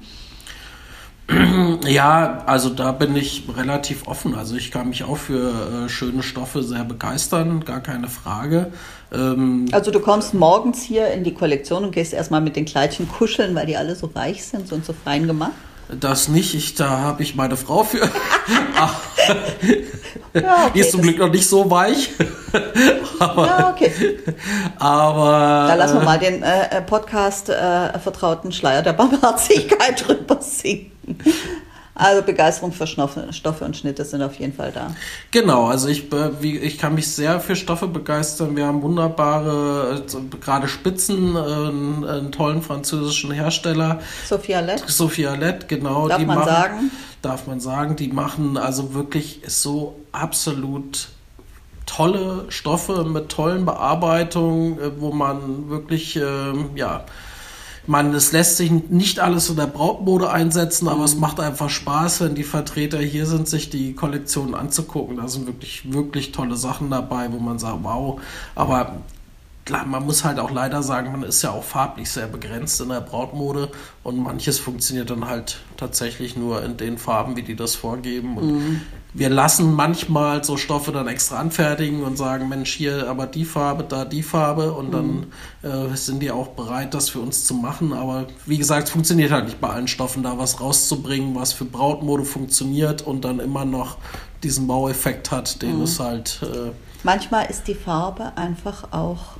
Ja, 1.86 2.42
also 2.46 2.68
da 2.68 2.92
bin 2.92 3.16
ich 3.16 3.44
relativ 3.56 4.06
offen. 4.06 4.34
Also 4.34 4.56
ich 4.56 4.70
kann 4.70 4.88
mich 4.88 5.04
auch 5.04 5.16
für 5.16 5.84
äh, 5.84 5.88
schöne 5.88 6.22
Stoffe 6.22 6.62
sehr 6.62 6.84
begeistern, 6.84 7.64
gar 7.64 7.80
keine 7.80 8.08
Frage. 8.08 8.72
Ähm, 9.12 9.66
Also 9.72 9.90
du 9.90 10.00
kommst 10.00 10.34
morgens 10.34 10.82
hier 10.82 11.08
in 11.08 11.24
die 11.24 11.32
Kollektion 11.32 11.84
und 11.84 11.92
gehst 11.92 12.12
erstmal 12.12 12.40
mit 12.40 12.56
den 12.56 12.64
Kleidchen 12.64 13.08
kuscheln, 13.08 13.54
weil 13.54 13.66
die 13.66 13.76
alle 13.76 13.94
so 13.94 14.14
weich 14.14 14.44
sind 14.44 14.72
und 14.72 14.84
so 14.84 14.92
fein 14.92 15.26
gemacht. 15.26 15.52
Das 15.98 16.28
nicht, 16.28 16.54
ich, 16.54 16.74
da 16.74 16.88
habe 16.98 17.22
ich 17.22 17.34
meine 17.34 17.56
Frau 17.56 17.84
für. 17.84 18.08
Ah, 18.74 18.90
Ja, 20.34 20.70
Die 20.74 20.80
ist 20.80 20.90
zum 20.90 21.02
Glück 21.02 21.18
noch 21.18 21.30
nicht 21.30 21.46
so 21.48 21.70
weich. 21.70 22.10
aber, 23.20 23.46
Ja, 23.46 23.70
okay. 23.70 24.18
aber 24.78 25.66
Da 25.68 25.74
lassen 25.74 25.96
wir 25.98 26.02
äh, 26.02 26.04
mal 26.04 26.18
den 26.18 26.42
äh, 26.42 26.78
äh, 26.78 26.82
Podcast 26.82 27.48
äh, 27.48 27.98
vertrauten 27.98 28.50
Schleier 28.50 28.82
der 28.82 28.94
Barmherzigkeit 28.94 30.04
drüber 30.08 30.40
sinken. 30.40 31.18
Also 31.94 32.22
Begeisterung 32.22 32.72
für 32.72 32.86
Stoffe, 32.86 33.64
und 33.64 33.76
Schnitte 33.76 34.04
sind 34.04 34.22
auf 34.22 34.34
jeden 34.36 34.54
Fall 34.54 34.72
da. 34.72 34.94
Genau, 35.30 35.66
also 35.66 35.88
ich, 35.88 36.10
äh, 36.12 36.30
ich 36.42 36.78
kann 36.78 36.94
mich 36.94 37.12
sehr 37.12 37.38
für 37.38 37.54
Stoffe 37.54 37.86
begeistern. 37.86 38.56
Wir 38.56 38.66
haben 38.66 38.80
wunderbare, 38.80 40.02
äh, 40.06 40.08
so 40.08 40.22
gerade 40.40 40.68
Spitzen, 40.68 41.36
äh, 41.36 41.38
einen, 41.38 42.32
tollen 42.32 42.62
französischen 42.62 43.30
Hersteller, 43.30 44.00
Sophia 44.26 44.60
Lett, 44.60 44.84
Sophia 44.86 45.34
Lett, 45.34 45.68
genau. 45.68 46.08
Darf 46.08 46.18
die 46.18 46.24
man 46.24 46.38
machen, 46.38 46.48
sagen? 46.48 46.90
Darf 47.20 47.46
man 47.46 47.60
sagen, 47.60 47.96
die 47.96 48.08
machen 48.08 48.56
also 48.56 48.94
wirklich 48.94 49.42
so 49.46 50.00
absolut 50.12 51.08
tolle 51.84 52.46
Stoffe 52.48 53.04
mit 53.04 53.28
tollen 53.28 53.66
Bearbeitungen, 53.66 54.78
äh, 54.78 54.90
wo 54.98 55.12
man 55.12 55.68
wirklich, 55.68 56.16
ähm, 56.16 56.70
ja, 56.74 57.04
man, 57.86 58.14
es 58.14 58.32
lässt 58.32 58.56
sich 58.56 58.70
nicht 58.70 59.18
alles 59.18 59.50
in 59.50 59.56
der 59.56 59.66
Brautmode 59.66 60.30
einsetzen, 60.30 60.88
aber 60.88 61.04
es 61.04 61.16
macht 61.16 61.40
einfach 61.40 61.70
Spaß, 61.70 62.20
wenn 62.20 62.34
die 62.34 62.44
Vertreter 62.44 62.98
hier 62.98 63.26
sind, 63.26 63.48
sich 63.48 63.70
die 63.70 63.94
Kollektion 63.94 64.54
anzugucken. 64.54 65.16
Da 65.16 65.28
sind 65.28 65.46
wirklich, 65.46 65.92
wirklich 65.92 66.32
tolle 66.32 66.56
Sachen 66.56 66.90
dabei, 66.90 67.32
wo 67.32 67.38
man 67.38 67.58
sagt, 67.58 67.78
wow. 67.82 68.20
Aber 68.54 69.02
klar, 69.64 69.86
man 69.86 70.04
muss 70.04 70.24
halt 70.24 70.38
auch 70.38 70.50
leider 70.50 70.82
sagen, 70.82 71.12
man 71.12 71.22
ist 71.22 71.42
ja 71.42 71.50
auch 71.50 71.64
farblich 71.64 72.10
sehr 72.10 72.26
begrenzt 72.26 72.80
in 72.80 72.88
der 72.88 73.00
Brautmode 73.00 73.70
und 74.02 74.18
manches 74.18 74.58
funktioniert 74.58 75.10
dann 75.10 75.28
halt 75.28 75.60
tatsächlich 75.76 76.36
nur 76.36 76.62
in 76.64 76.76
den 76.76 76.98
Farben, 76.98 77.36
wie 77.36 77.42
die 77.42 77.56
das 77.56 77.74
vorgeben. 77.74 78.36
Und 78.36 78.80
wir 79.14 79.28
lassen 79.28 79.74
manchmal 79.74 80.42
so 80.42 80.56
Stoffe 80.56 80.90
dann 80.90 81.06
extra 81.06 81.38
anfertigen 81.38 82.02
und 82.02 82.16
sagen, 82.16 82.48
Mensch, 82.48 82.72
hier 82.72 83.08
aber 83.10 83.26
die 83.26 83.44
Farbe, 83.44 83.84
da 83.84 84.04
die 84.04 84.22
Farbe 84.22 84.72
und 84.72 84.92
dann 84.92 85.26
äh, 85.62 85.94
sind 85.94 86.20
die 86.20 86.30
auch 86.30 86.48
bereit, 86.48 86.94
das 86.94 87.10
für 87.10 87.20
uns 87.20 87.44
zu 87.44 87.54
machen. 87.54 87.92
Aber 87.92 88.26
wie 88.46 88.58
gesagt, 88.58 88.84
es 88.84 88.90
funktioniert 88.90 89.30
halt 89.30 89.44
nicht 89.44 89.60
bei 89.60 89.68
allen 89.68 89.88
Stoffen, 89.88 90.22
da 90.22 90.38
was 90.38 90.60
rauszubringen, 90.60 91.34
was 91.34 91.52
für 91.52 91.66
Brautmode 91.66 92.24
funktioniert 92.24 93.02
und 93.02 93.24
dann 93.24 93.38
immer 93.38 93.64
noch 93.64 93.98
diesen 94.42 94.66
Baueffekt 94.66 95.30
hat, 95.30 95.62
den 95.62 95.82
es 95.82 96.00
halt 96.00 96.40
äh, 96.42 96.72
manchmal 97.04 97.46
ist 97.46 97.68
die 97.68 97.74
Farbe 97.74 98.32
einfach 98.36 98.92
auch 98.92 99.36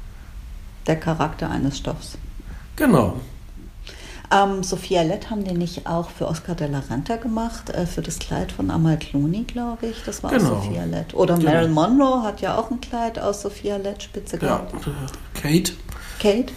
der 0.87 0.97
Charakter 0.97 1.51
eines 1.51 1.79
Stoffs. 1.79 2.19
genau. 2.77 3.15
Ähm, 4.35 4.63
Sophia 4.63 5.03
Lett 5.03 5.29
haben 5.29 5.45
die 5.45 5.53
nicht 5.53 5.87
auch 5.87 6.09
für 6.09 6.27
Oscar 6.27 6.55
de 6.55 6.67
la 6.67 6.79
Renta 6.91 7.17
gemacht, 7.17 7.69
äh, 7.69 7.85
für 7.85 8.01
das 8.01 8.19
Kleid 8.19 8.51
von 8.51 8.71
Amal 8.71 8.97
Clooney, 8.99 9.43
glaube 9.45 9.89
ich. 9.89 10.03
Das 10.07 10.23
war 10.23 10.31
Genau. 10.31 10.55
auch 10.55 10.65
Sophia 10.65 10.85
Lett. 10.85 11.13
Oder 11.13 11.35
Genau. 11.37 11.51
Marilyn 11.51 11.73
Monroe 11.75 12.23
hat 12.23 12.41
ja 12.41 12.57
auch 12.57 12.71
ein 12.71 12.81
Kleid 12.81 13.19
aus 13.19 13.43
Sophia 13.43 13.77
Lett 13.77 14.03
Spitze 14.05 14.37
Ja, 14.37 14.41
gehabt. 14.41 14.73
äh, 14.87 15.39
Kate. 15.39 15.73
Kate? 16.19 16.53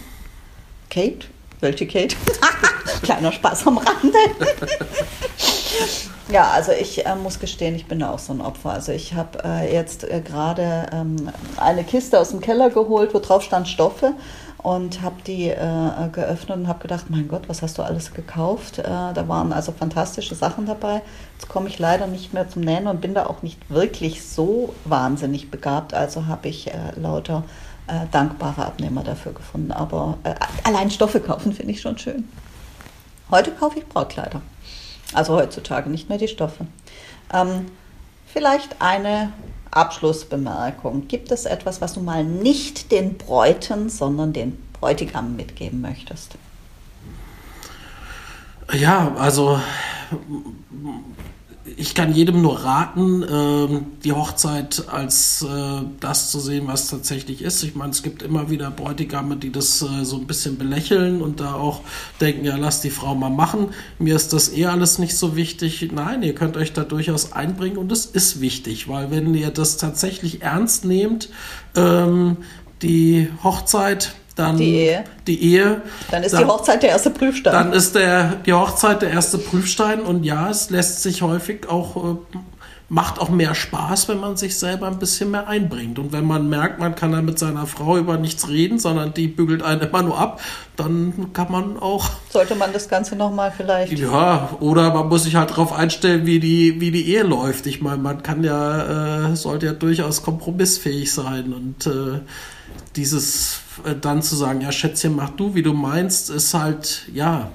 Kate? 0.88 1.26
Welche 1.60 1.86
Kate? 1.86 2.16
Kleiner 3.02 3.30
Spaß 3.32 3.66
am 3.66 3.76
Rande. 3.76 4.18
ja, 6.30 6.50
also 6.50 6.72
ich 6.72 7.06
äh, 7.06 7.14
muss 7.14 7.38
gestehen, 7.38 7.74
ich 7.74 7.86
bin 7.86 8.00
da 8.00 8.10
auch 8.10 8.18
so 8.18 8.32
ein 8.32 8.40
Opfer. 8.40 8.70
Also 8.70 8.92
ich 8.92 9.14
habe 9.14 9.42
äh, 9.44 9.72
jetzt 9.72 10.04
äh, 10.04 10.20
gerade 10.20 10.86
ähm, 10.92 11.30
eine 11.56 11.84
Kiste 11.84 12.18
aus 12.18 12.30
dem 12.30 12.40
Keller 12.40 12.70
geholt, 12.70 13.14
wo 13.14 13.18
drauf 13.18 13.42
stand 13.42 13.68
Stoffe 13.68 14.14
und 14.58 15.02
habe 15.02 15.22
die 15.24 15.48
äh, 15.48 16.08
geöffnet 16.10 16.58
und 16.58 16.68
habe 16.68 16.80
gedacht, 16.80 17.06
mein 17.08 17.28
Gott, 17.28 17.48
was 17.48 17.62
hast 17.62 17.78
du 17.78 17.82
alles 17.82 18.12
gekauft? 18.12 18.78
Äh, 18.78 18.82
da 18.84 19.28
waren 19.28 19.52
also 19.52 19.72
fantastische 19.72 20.34
Sachen 20.34 20.66
dabei. 20.66 21.02
Jetzt 21.34 21.48
komme 21.48 21.68
ich 21.68 21.78
leider 21.78 22.06
nicht 22.06 22.32
mehr 22.34 22.48
zum 22.48 22.62
Nähen 22.62 22.88
und 22.88 23.00
bin 23.00 23.14
da 23.14 23.26
auch 23.26 23.42
nicht 23.42 23.70
wirklich 23.70 24.26
so 24.26 24.74
wahnsinnig 24.84 25.50
begabt. 25.50 25.94
Also 25.94 26.26
habe 26.26 26.48
ich 26.48 26.68
äh, 26.68 26.72
lauter 26.96 27.44
äh, 27.86 28.06
dankbare 28.10 28.66
Abnehmer 28.66 29.04
dafür 29.04 29.32
gefunden. 29.32 29.70
Aber 29.70 30.18
äh, 30.24 30.34
allein 30.64 30.90
Stoffe 30.90 31.20
kaufen 31.20 31.52
finde 31.52 31.72
ich 31.72 31.80
schon 31.80 31.96
schön. 31.98 32.28
Heute 33.30 33.52
kaufe 33.52 33.78
ich 33.78 33.86
Brautkleider. 33.86 34.40
Also 35.12 35.34
heutzutage 35.34 35.88
nicht 35.90 36.08
mehr 36.08 36.18
die 36.18 36.28
Stoffe. 36.28 36.66
Ähm, 37.32 37.66
vielleicht 38.26 38.80
eine 38.80 39.32
Abschlussbemerkung. 39.70 41.08
Gibt 41.08 41.30
es 41.32 41.44
etwas, 41.44 41.80
was 41.80 41.94
du 41.94 42.00
mal 42.00 42.24
nicht 42.24 42.90
den 42.92 43.18
Bräuten, 43.18 43.88
sondern 43.88 44.32
den 44.32 44.56
Bräutigam 44.72 45.36
mitgeben 45.36 45.80
möchtest? 45.80 46.36
Ja, 48.72 49.14
also 49.18 49.60
ich 51.76 51.94
kann 51.94 52.14
jedem 52.14 52.42
nur 52.42 52.64
raten, 52.64 53.24
ähm, 53.28 53.86
die 54.04 54.12
Hochzeit 54.12 54.84
als 54.88 55.42
äh, 55.42 55.82
das 56.00 56.30
zu 56.30 56.38
sehen, 56.38 56.66
was 56.68 56.88
tatsächlich 56.88 57.42
ist. 57.42 57.62
Ich 57.62 57.74
meine, 57.74 57.90
es 57.90 58.02
gibt 58.02 58.22
immer 58.22 58.50
wieder 58.50 58.70
Bräutigame, 58.70 59.36
die 59.36 59.50
das 59.50 59.82
äh, 59.82 60.04
so 60.04 60.16
ein 60.16 60.26
bisschen 60.26 60.58
belächeln 60.58 61.22
und 61.22 61.40
da 61.40 61.54
auch 61.54 61.80
denken, 62.20 62.44
ja, 62.44 62.56
lass 62.56 62.80
die 62.80 62.90
Frau 62.90 63.14
mal 63.14 63.30
machen. 63.30 63.68
Mir 63.98 64.14
ist 64.16 64.32
das 64.32 64.52
eh 64.52 64.66
alles 64.66 64.98
nicht 64.98 65.16
so 65.16 65.36
wichtig. 65.36 65.88
Nein, 65.92 66.22
ihr 66.22 66.34
könnt 66.34 66.56
euch 66.56 66.72
da 66.72 66.84
durchaus 66.84 67.32
einbringen 67.32 67.78
und 67.78 67.90
es 67.90 68.06
ist 68.06 68.40
wichtig, 68.40 68.88
weil 68.88 69.10
wenn 69.10 69.34
ihr 69.34 69.50
das 69.50 69.76
tatsächlich 69.76 70.42
ernst 70.42 70.84
nehmt, 70.84 71.28
ähm, 71.74 72.38
die 72.82 73.28
Hochzeit, 73.42 74.14
dann 74.36 74.56
Die 74.56 74.74
Ehe. 74.76 75.04
die 75.26 75.42
Ehe 75.42 75.82
Dann 76.10 76.22
ist 76.22 76.38
die 76.38 76.44
Hochzeit 76.44 76.82
der 76.82 76.90
erste 76.90 77.10
Prüfstand. 77.10 77.54
dann 77.56 77.72
ist 77.72 77.94
der, 77.96 78.34
die 78.46 78.52
Hochzeit 78.52 79.02
der 79.02 79.10
erste 79.10 79.38
Prüfstein 79.38 80.02
und 80.02 80.22
ja, 80.24 80.48
es 80.50 80.70
lässt 80.70 81.02
sich 81.02 81.22
häufig 81.22 81.68
auch, 81.68 81.96
äh, 81.96 82.16
macht 82.88 83.18
auch 83.18 83.30
mehr 83.30 83.54
Spaß, 83.56 84.08
wenn 84.08 84.20
man 84.20 84.36
sich 84.36 84.56
selber 84.56 84.86
ein 84.86 84.98
bisschen 85.00 85.32
mehr 85.32 85.48
einbringt. 85.48 85.98
Und 85.98 86.12
wenn 86.12 86.24
man 86.24 86.48
merkt, 86.48 86.78
man 86.78 86.94
kann 86.94 87.10
da 87.10 87.20
mit 87.20 87.36
seiner 87.38 87.66
Frau 87.66 87.96
über 87.98 88.16
nichts 88.16 88.48
reden, 88.48 88.78
sondern 88.78 89.12
die 89.12 89.26
bügelt 89.26 89.62
einen 89.62 89.80
immer 89.80 90.02
nur 90.02 90.18
ab, 90.18 90.40
dann 90.76 91.32
kann 91.32 91.50
man 91.50 91.78
auch, 91.78 92.08
Sollte 92.30 92.54
man 92.54 92.72
das 92.72 92.88
Ganze 92.88 93.16
nochmal 93.16 93.52
vielleicht. 93.56 93.98
ja, 93.98 94.50
oder 94.60 94.94
man 94.94 95.08
muss 95.08 95.24
sich 95.24 95.34
halt 95.34 95.50
darauf 95.50 95.72
einstellen, 95.72 96.26
wie 96.26 96.38
die, 96.38 96.80
wie 96.80 96.92
die 96.92 97.08
Ehe 97.10 97.24
läuft. 97.24 97.66
Ich 97.66 97.80
meine, 97.80 97.98
man 98.00 98.22
kann 98.22 98.44
ja, 98.44 99.30
äh, 99.30 99.36
sollte 99.36 99.66
ja 99.66 99.72
durchaus 99.72 100.22
kompromissfähig 100.22 101.12
sein 101.12 101.52
und 101.52 101.86
äh, 101.88 102.20
dieses 102.94 103.60
äh, 103.84 103.96
dann 104.00 104.22
zu 104.22 104.36
sagen, 104.36 104.60
ja 104.60 104.70
Schätzchen, 104.70 105.16
mach 105.16 105.30
du, 105.30 105.56
wie 105.56 105.62
du 105.62 105.72
meinst, 105.72 106.30
ist 106.30 106.54
halt, 106.54 107.02
ja, 107.12 107.50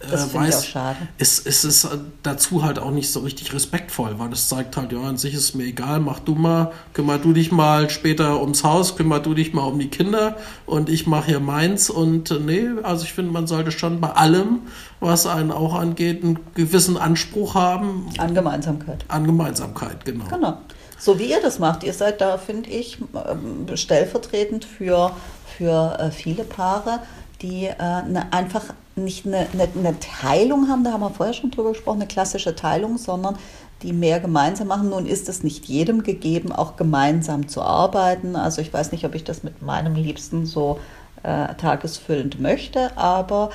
Das 0.00 0.26
äh, 0.26 0.28
finde 0.28 0.48
ich 0.48 0.54
weiß, 0.54 0.58
auch 0.58 0.64
schade. 0.64 0.96
es, 1.18 1.38
es 1.44 1.64
ist 1.64 1.84
äh, 1.84 1.98
dazu 2.22 2.62
halt 2.62 2.78
auch 2.78 2.90
nicht 2.90 3.10
so 3.10 3.20
richtig 3.20 3.52
respektvoll, 3.52 4.18
weil 4.18 4.32
es 4.32 4.48
zeigt 4.48 4.76
halt, 4.76 4.92
ja, 4.92 5.00
an 5.00 5.16
sich 5.16 5.34
ist 5.34 5.54
mir 5.54 5.64
egal, 5.64 6.00
mach 6.00 6.20
du 6.20 6.34
mal, 6.34 6.72
kümmer 6.92 7.18
du 7.18 7.32
dich 7.32 7.50
mal 7.50 7.90
später 7.90 8.40
ums 8.40 8.62
Haus, 8.64 8.96
kümmer 8.96 9.20
du 9.20 9.34
dich 9.34 9.52
mal 9.52 9.64
um 9.64 9.78
die 9.78 9.88
Kinder 9.88 10.36
und 10.66 10.88
ich 10.88 11.06
mache 11.06 11.26
hier 11.26 11.40
meins 11.40 11.90
und 11.90 12.30
äh, 12.30 12.38
nee, 12.38 12.68
also 12.82 13.04
ich 13.04 13.12
finde, 13.12 13.32
man 13.32 13.46
sollte 13.46 13.72
schon 13.72 14.00
bei 14.00 14.10
allem, 14.10 14.60
was 15.00 15.26
einen 15.26 15.50
auch 15.50 15.74
angeht, 15.74 16.22
einen 16.22 16.38
gewissen 16.54 16.96
Anspruch 16.96 17.54
haben 17.54 18.08
An 18.18 18.34
Gemeinsamkeit. 18.34 19.04
an 19.08 19.24
Gemeinsamkeit, 19.24 20.04
genau. 20.04 20.26
Genau. 20.26 20.58
So 20.98 21.18
wie 21.18 21.30
ihr 21.30 21.40
das 21.40 21.60
macht. 21.60 21.84
Ihr 21.84 21.92
seid 21.92 22.20
da, 22.20 22.38
finde 22.38 22.70
ich, 22.70 22.98
ähm, 23.14 23.76
stellvertretend 23.76 24.64
für, 24.64 25.12
für 25.56 25.96
äh, 25.98 26.10
viele 26.10 26.42
Paare, 26.42 27.00
die 27.40 27.66
äh, 27.66 27.76
ne, 27.78 28.26
einfach 28.32 28.64
nicht 28.98 29.26
eine, 29.26 29.46
eine, 29.52 29.68
eine 29.74 29.98
Teilung 30.00 30.68
haben, 30.68 30.84
da 30.84 30.92
haben 30.92 31.00
wir 31.00 31.10
vorher 31.10 31.34
schon 31.34 31.50
drüber 31.50 31.70
gesprochen, 31.70 31.98
eine 31.98 32.08
klassische 32.08 32.54
Teilung, 32.54 32.98
sondern 32.98 33.36
die 33.82 33.92
mehr 33.92 34.20
gemeinsam 34.20 34.68
machen. 34.68 34.90
Nun 34.90 35.06
ist 35.06 35.28
es 35.28 35.42
nicht 35.42 35.66
jedem 35.66 36.02
gegeben, 36.02 36.52
auch 36.52 36.76
gemeinsam 36.76 37.48
zu 37.48 37.62
arbeiten. 37.62 38.36
Also 38.36 38.60
ich 38.60 38.72
weiß 38.72 38.92
nicht, 38.92 39.04
ob 39.04 39.14
ich 39.14 39.24
das 39.24 39.42
mit 39.42 39.62
meinem 39.62 39.94
Liebsten 39.94 40.46
so 40.46 40.80
äh, 41.22 41.54
tagesfüllend 41.54 42.40
möchte, 42.40 42.96
aber 42.96 43.50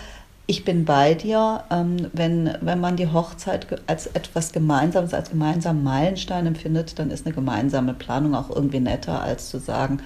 ich 0.45 0.65
bin 0.65 0.83
bei 0.83 1.13
dir, 1.13 1.63
ähm, 1.71 2.09
wenn, 2.11 2.57
wenn 2.61 2.79
man 2.81 2.97
die 2.97 3.07
Hochzeit 3.07 3.65
als 3.87 4.07
etwas 4.07 4.51
Gemeinsames, 4.51 5.13
als 5.13 5.29
gemeinsamen 5.29 5.83
Meilenstein 5.83 6.45
empfindet, 6.45 6.99
dann 6.99 7.11
ist 7.11 7.25
eine 7.25 7.33
gemeinsame 7.33 7.93
Planung 7.93 8.35
auch 8.35 8.49
irgendwie 8.49 8.81
netter, 8.81 9.21
als 9.21 9.49
zu 9.49 9.59
sagen, 9.59 10.01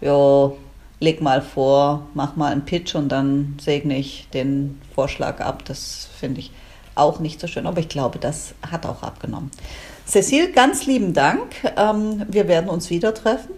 jo, 0.00 0.56
leg 1.00 1.20
mal 1.20 1.42
vor, 1.42 2.06
mach 2.14 2.36
mal 2.36 2.52
einen 2.52 2.64
Pitch 2.64 2.94
und 2.94 3.08
dann 3.08 3.56
segne 3.60 3.96
ich 3.96 4.28
den 4.32 4.80
Vorschlag 4.94 5.40
ab. 5.40 5.64
Das 5.64 6.08
finde 6.18 6.40
ich 6.40 6.52
auch 6.94 7.18
nicht 7.18 7.40
so 7.40 7.46
schön, 7.46 7.66
aber 7.66 7.80
ich 7.80 7.88
glaube, 7.88 8.18
das 8.18 8.54
hat 8.70 8.86
auch 8.86 9.02
abgenommen. 9.02 9.50
Cecile, 10.06 10.52
ganz 10.52 10.86
lieben 10.86 11.14
Dank. 11.14 11.42
Ähm, 11.76 12.26
wir 12.28 12.48
werden 12.48 12.68
uns 12.68 12.90
wieder 12.90 13.14
treffen. 13.14 13.54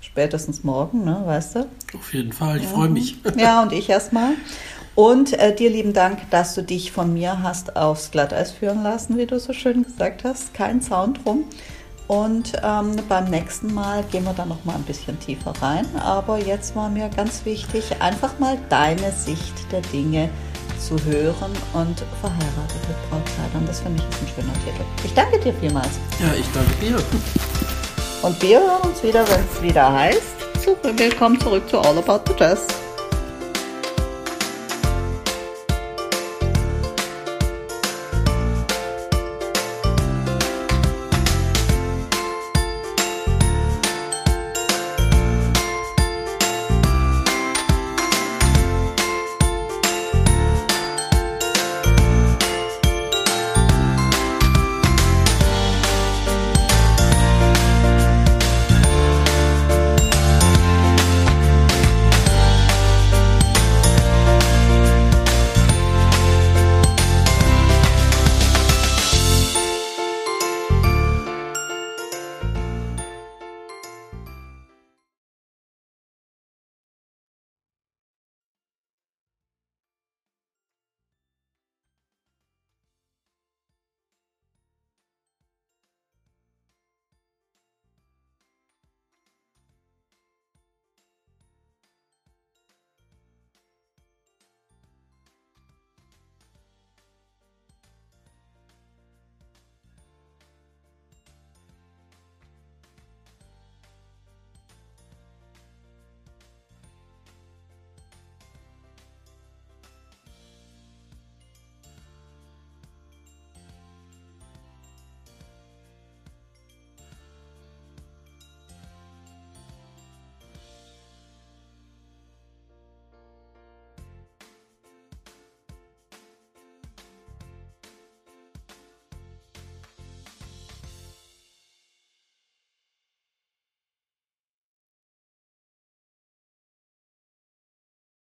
Spätestens 0.00 0.64
morgen, 0.64 1.04
ne, 1.04 1.22
weißt 1.24 1.56
du? 1.56 1.66
Auf 1.94 2.12
jeden 2.12 2.32
Fall, 2.32 2.58
ich 2.58 2.66
freue 2.66 2.88
mich. 2.88 3.16
Ja, 3.36 3.62
und 3.62 3.72
ich 3.72 3.88
erstmal. 3.88 4.32
Und 4.94 5.32
äh, 5.34 5.54
dir 5.54 5.70
lieben 5.70 5.92
Dank, 5.92 6.28
dass 6.30 6.54
du 6.54 6.62
dich 6.62 6.90
von 6.90 7.12
mir 7.12 7.42
hast 7.42 7.76
aufs 7.76 8.10
Glatteis 8.10 8.50
führen 8.50 8.82
lassen, 8.82 9.16
wie 9.16 9.26
du 9.26 9.38
so 9.38 9.52
schön 9.52 9.84
gesagt 9.84 10.24
hast. 10.24 10.54
Kein 10.54 10.80
Zaun 10.80 11.14
drum. 11.14 11.44
Und 12.08 12.54
ähm, 12.64 12.96
beim 13.06 13.26
nächsten 13.26 13.72
Mal 13.72 14.02
gehen 14.10 14.24
wir 14.24 14.32
da 14.32 14.46
noch 14.46 14.64
mal 14.64 14.74
ein 14.74 14.82
bisschen 14.82 15.20
tiefer 15.20 15.52
rein. 15.60 15.86
Aber 16.00 16.38
jetzt 16.38 16.74
war 16.74 16.88
mir 16.88 17.10
ganz 17.10 17.44
wichtig, 17.44 17.84
einfach 18.00 18.38
mal 18.38 18.58
deine 18.70 19.12
Sicht 19.12 19.70
der 19.70 19.82
Dinge 19.82 20.30
zu 20.80 20.96
hören 21.04 21.52
und 21.74 22.02
verheiratet 22.20 22.88
mit 22.88 23.10
Brautkleidern. 23.10 23.66
Das 23.66 23.80
finde 23.80 24.02
ich 24.02 24.08
ist 24.08 24.22
ein 24.22 24.42
schöner 24.42 24.54
Titel. 24.64 24.84
Ich 25.04 25.12
danke 25.12 25.38
dir 25.38 25.52
vielmals. 25.52 25.98
Ja, 26.18 26.32
ich 26.32 26.46
danke 26.54 26.74
dir. 26.80 26.96
Und 28.22 28.42
wir 28.42 28.58
hören 28.58 28.88
uns 28.88 29.02
wieder, 29.02 29.28
wenn 29.28 29.40
es 29.40 29.62
wieder 29.62 29.92
heißt. 29.92 30.38
Willkommen 30.96 31.38
zurück 31.40 31.68
zu 31.68 31.78
All 31.78 31.98
About 31.98 32.20
the 32.26 32.34
Jazz. 32.38 32.87